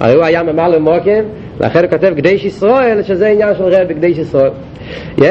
הרי 0.00 0.14
הוא 0.14 0.24
היה 0.24 0.42
ממלא 0.42 0.78
מוקם 0.78 1.24
לכן 1.60 1.80
הוא 1.80 1.90
כותב 1.90 2.14
קדיש 2.16 2.44
ישראל 2.44 3.02
שזה 3.02 3.28
עניין 3.28 3.54
של 3.54 3.64
רב 3.64 3.88
בקדיש 3.88 4.18
ישראל 4.18 4.50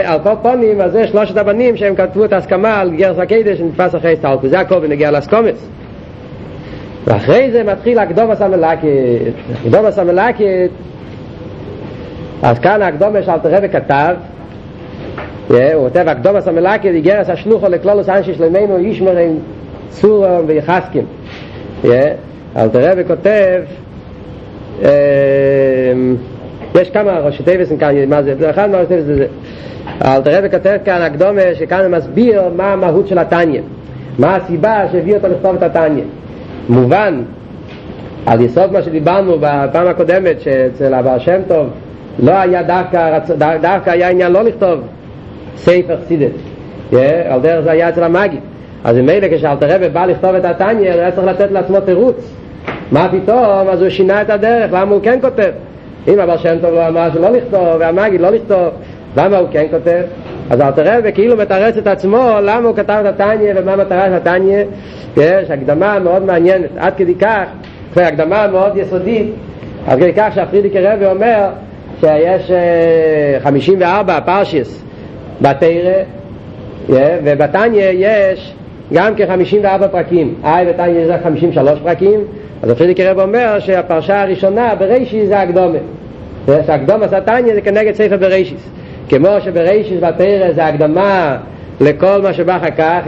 על 0.04 0.20
כל 0.24 0.34
פונים 0.42 0.82
אז 0.82 0.92
זה 0.92 1.08
שלושת 1.08 1.38
הבנים 1.38 1.78
שהם 1.78 1.96
כתבו 1.96 2.26
את 2.26 2.34
ההסכמה 2.34 2.80
על 2.80 2.96
גרס 2.96 3.20
הקדש 3.20 3.58
שנתפס 3.58 3.96
אחרי 3.96 4.16
סטלקו 4.16 4.48
זה 4.48 4.60
הכל 4.60 4.80
בנגיע 4.80 5.12
לאסקומס 5.12 5.70
ואחרי 7.08 7.52
זה 7.52 7.64
מתחיל 7.64 8.00
הקדום 8.00 8.32
הסמלקת 8.32 8.88
הקדום 9.66 9.86
הסמלקת. 9.86 10.70
אז 12.44 12.60
כאן 12.60 12.82
הקדום 12.82 13.16
יש 13.16 13.30
אלתר 13.30 13.56
רבי 13.56 13.70
כתב 13.70 14.16
הוא 15.52 15.90
כותב 15.90 16.08
הקדום 16.08 16.36
הסמלקת 16.36 16.92
גרס 17.04 17.30
השלוחו 17.30 17.70
לכלולוס 17.70 18.10
אנשי 18.10 18.34
שלמנו 18.34 18.80
ישמרים 18.80 19.40
צורם 19.90 20.44
ויחסקים 20.48 21.06
אלתר 22.58 22.92
רבי 22.92 23.04
כותב 23.08 23.62
יש 26.76 26.90
כמה 26.90 27.20
ראשי 27.20 27.44
טייבס 27.44 27.72
כאן, 27.80 28.10
מה 28.10 28.24
זה, 28.24 28.50
אחד 28.50 28.70
מהראשי 28.70 28.88
טייבס 28.88 29.06
זה 29.06 29.16
זה. 29.16 29.26
אלתר 30.06 30.38
רבי 30.38 30.50
כותב 30.50 30.78
כאן 30.86 31.02
הקדומה 31.02 31.42
שכאן 31.54 31.80
הוא 31.80 31.88
מסביר 31.98 32.44
מה 32.56 32.74
המהות 32.74 33.08
של 33.08 33.18
התניא, 33.18 33.62
מה 34.20 34.36
הסיבה 34.36 34.84
שהביא 34.92 35.16
אותו 35.16 35.28
לכתוב 35.28 35.56
את 35.56 35.64
התניא. 35.64 36.04
מובן, 36.70 37.22
על 38.26 38.42
יסוד 38.42 38.72
מה 38.72 38.82
שדיברנו 38.82 39.38
בפעם 39.40 39.88
הקודמת, 39.88 40.42
שאצל 40.42 40.94
הבעל 40.94 41.20
שם 41.20 41.42
טוב 41.48 41.68
לא 42.20 42.32
היה 42.32 42.64
דווקא, 42.64 43.20
דווקא 43.62 43.90
היה 43.90 44.10
עניין 44.10 44.32
לא 44.32 44.44
לכתוב 44.44 44.80
ספר 45.56 45.98
חסידת, 46.06 46.32
על 47.30 47.42
דרך 47.42 47.64
זה 47.64 47.72
היה 47.72 47.90
אצל 47.90 48.04
המאגי. 48.04 48.38
אז 48.84 48.98
ממילא 48.98 49.28
כשאלתר 49.38 49.76
רבי 49.76 49.90
בא 49.90 50.06
לכתוב 50.06 50.36
את 50.36 50.46
התניא, 50.46 50.94
הוא 50.94 51.02
היה 51.02 51.12
צריך 51.12 51.28
לתת 51.28 51.52
לעצמו 51.52 51.80
תירוץ. 51.80 52.34
מה 52.92 53.10
פתאום? 53.12 53.68
אז 53.70 53.82
הוא 53.82 53.90
שינה 53.90 54.22
את 54.22 54.30
הדרך, 54.30 54.72
למה 54.74 54.92
הוא 54.92 55.02
כן 55.04 55.20
כותב? 55.22 55.52
אם 56.08 56.20
הבעל 56.20 56.38
שם 56.38 56.56
טוב 56.62 56.74
לא 56.74 56.88
אמר 56.88 57.10
שלא 57.14 57.30
לכתוב, 57.30 57.76
והמגיד 57.80 58.22
לא 58.22 58.30
לכתוב, 58.30 58.68
למה 59.18 59.38
הוא 59.38 59.48
כן 59.52 59.66
כותב? 59.72 60.02
אז 60.50 60.62
אל 60.62 60.72
תראה 60.72 60.98
וכאילו 61.04 61.38
מתרץ 61.38 61.78
את 61.78 61.88
עצמו 61.88 62.30
למה 62.44 62.68
הוא 62.68 62.76
כתב 62.76 63.04
את 63.06 63.20
התניא 63.20 63.54
ומה 63.56 63.76
מטרה 63.76 64.06
של 64.06 64.14
התניא 64.14 64.64
יש 65.18 65.52
הקדמה 65.52 66.00
מאוד 66.00 66.26
מעניינת 66.26 66.70
עד 66.78 66.94
כדי 66.98 67.16
כך, 67.16 67.44
הקדמה 67.96 68.48
מאוד 68.48 68.78
יסודית 68.78 69.34
עד 69.88 70.00
כדי 70.00 70.14
כך 70.14 70.32
שהפרידיקי 70.36 70.80
רבי 70.80 71.06
אומר 71.06 71.48
שיש 72.00 72.52
54 73.44 74.20
פרשיס 74.26 74.84
בתרא 75.42 76.04
ובתניא 76.90 77.92
יש 77.94 78.54
גם 78.94 79.14
כ-54 79.16 79.88
פרקים. 79.92 80.34
אי 80.44 80.66
בתניא 80.66 81.00
יש 81.00 81.10
53 81.24 81.80
פרקים. 81.84 82.20
אז 82.64 82.70
הפרידיקי 82.70 83.06
רבי 83.06 83.22
אומר 83.22 83.60
שהפרשה 83.60 84.22
הראשונה 84.22 84.76
בראשי 84.76 85.26
זה 85.26 85.40
הקדומה. 85.40 85.78
שהקדומה 86.48 87.08
סתניה 87.08 87.54
זה 87.54 87.62
כנגד 87.62 87.96
ספר 87.96 88.18
בראשיס. 88.18 88.70
כמו 89.10 89.30
שבראשיס 89.40 90.00
בתרא 90.02 90.52
זה 90.52 90.66
הקדמה 90.66 91.38
לכל 91.82 92.22
מה 92.22 92.34
שבא 92.34 92.58
אחר 92.58 92.72
כך 92.78 93.00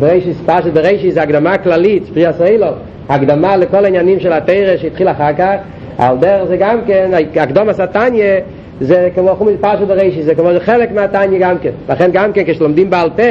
בראשיס, 0.00 0.36
פרשת 0.46 0.72
בראשיס 0.72 1.14
זה 1.14 1.22
הקדמה 1.22 1.58
כללית 1.58 2.02
פרי 2.14 2.26
הסרילוב 2.26 2.74
הקדמה 3.08 3.56
לכל 3.56 3.84
העניינים 3.84 4.20
של 4.20 4.32
התרא 4.32 4.76
שהתחיל 4.76 5.08
אחר 5.08 5.32
כך. 5.38 5.56
על 5.98 6.16
דרך 6.16 6.44
זה 6.44 6.56
גם 6.56 6.78
כן 6.86 7.10
הקדומה 7.36 7.72
סתניה 7.72 8.40
זה 8.80 9.08
כמו 9.14 9.34
חומי 9.36 9.56
פרשת 9.60 9.86
בראשיס 9.86 10.24
זה 10.24 10.34
כמו 10.34 10.52
זה 10.52 10.60
חלק 10.60 10.92
מהתניה 10.92 11.38
גם 11.38 11.58
כן. 11.58 11.70
לכן 11.88 12.10
גם 12.12 12.32
כן 12.32 12.42
כשלומדים 12.46 12.90
בעל 12.90 13.10
פה 13.16 13.22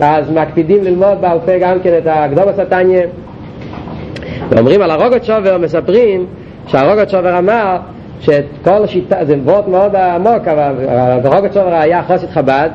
אז 0.00 0.30
מקפידים 0.30 0.84
ללמוד 0.84 1.20
בעל 1.20 1.38
פה 1.46 1.58
גם 1.58 1.80
כן 1.82 1.98
את 1.98 2.06
הקדומה 2.06 2.52
סתניה 2.52 3.02
ואומרים 4.50 4.82
על 4.82 4.90
הרוגות 4.90 5.24
שובר 5.24 5.58
מספרים 5.58 6.26
שהרוגות 6.66 7.10
שובר 7.10 7.38
אמר 7.38 7.76
שאת 8.20 8.44
כל 8.64 8.84
השיטה, 8.84 9.24
זה 9.24 9.36
וורט 9.44 9.68
מאוד 9.68 9.96
עמוק, 9.96 10.48
אבל 10.48 10.74
הרוגת 11.24 11.52
שובר 11.52 11.74
היה 11.74 12.02
חוסית 12.02 12.30
חב"ד, 12.30 12.70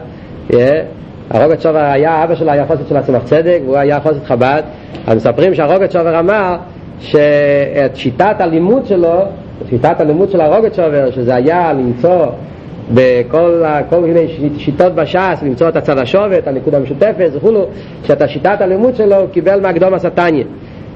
הרוגת 1.30 1.62
שובר 1.62 1.80
היה, 1.80 2.24
אבא 2.24 2.36
שלו 2.36 2.52
היה 2.52 2.66
חוסית 2.66 2.88
של 2.88 2.98
הצמח 2.98 3.24
צדק, 3.24 3.60
והוא 3.66 3.78
היה 3.78 4.00
חוסית 4.00 4.26
חב"ד, 4.26 4.62
אז 5.08 5.18
מספרים 5.18 5.56
שהרוגת 5.56 5.92
שובר 5.92 6.20
אמר 6.20 6.56
שאת 7.00 7.96
שיטת 7.96 8.36
הלימוד 8.40 8.86
שלו, 8.86 9.22
שיטת 9.70 10.00
הלימוד 10.00 10.32
של 10.32 10.42
הרוגת 10.42 10.74
שובר, 10.74 11.12
שזה 11.12 11.36
היה 11.36 11.74
למצוא 11.74 12.26
בכל 12.94 13.64
כל 13.90 14.00
מיני 14.00 14.28
שיטות 14.58 14.96
בש"ס, 14.96 15.44
למצוא 15.44 15.70
את 15.70 15.76
הצד 15.76 15.98
השובת, 15.98 16.48
הנקודה 16.48 16.78
המשותפת 16.78 17.30
וכולו, 17.34 17.66
שאת 18.04 18.22
השיטת 18.22 18.62
הלימוד 18.62 18.96
שלו 18.96 19.16
הוא 19.16 19.28
קיבל 19.32 19.60
מהקדום 19.60 19.94
הסטניה. 19.94 20.44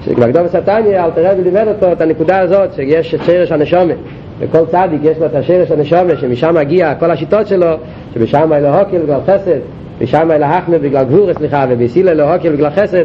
שבקדום 0.05 0.45
הסטניה 0.45 1.05
אלתר 1.05 1.31
רבי 1.31 1.43
לימד 1.43 1.67
אותו 1.67 1.91
את 1.91 2.01
הנקודה 2.01 2.39
הזאת, 2.39 2.73
שיש 2.73 3.15
את 3.15 3.19
שרש 3.25 3.51
הנשומת. 3.51 3.95
וכל 4.39 4.65
צדיק 4.65 4.99
יש 5.03 5.17
לו 5.17 5.25
את 5.25 5.35
השרש 5.35 5.71
הנשומת, 5.71 6.19
שמשם 6.19 6.55
מגיע 6.55 6.95
כל 6.95 7.11
השיטות 7.11 7.47
שלו, 7.47 7.67
שבשם 8.13 8.53
אלוהוקל 8.53 8.97
בגלל 8.97 9.19
חסד, 9.27 9.59
ושם 9.99 10.31
אלוהחמד 10.31 10.81
בגלל 10.81 11.03
גבורה, 11.03 11.33
סליחה, 11.33 11.65
ובסילה 11.69 12.11
אלוהוקל 12.11 12.49
בגלל 12.49 12.69
חסד, 12.69 13.03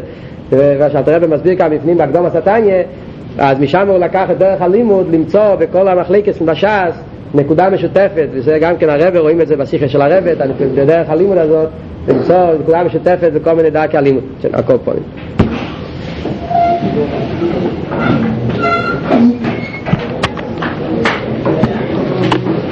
ושאלתר 0.49 1.15
רבי 1.15 1.27
מסביר 1.27 1.55
כאן 1.55 1.77
בפנים 1.77 1.97
בהקדום 1.97 2.25
הסטניה, 2.25 2.81
אז 3.37 3.59
משם 3.59 3.87
הוא 3.87 3.97
לקח 3.97 4.31
את 4.31 4.37
דרך 4.37 4.61
הלימוד 4.61 5.07
למצוא 5.11 5.55
בכל 5.55 5.87
המחלקת 5.87 6.41
בש"ס 6.41 6.99
נקודה 7.33 7.69
משותפת, 7.69 8.27
וזה 8.31 8.57
גם 8.61 8.77
כן 8.77 8.89
הרבה, 8.89 9.19
רואים 9.19 9.41
את 9.41 9.47
זה 9.47 9.55
בשיחה 9.55 9.87
של 9.87 10.01
הרבה, 10.01 10.35
בדרך 10.75 11.09
הלימוד 11.09 11.37
הזאת, 11.37 11.69
למצוא 12.07 12.53
נקודה 12.59 12.83
משותפת 12.83 13.31
בכל 13.33 13.53
מיני 13.53 13.69
דרכי 13.69 13.97
הלימוד 13.97 14.23
של 14.41 14.49
הקופונים. 14.53 15.03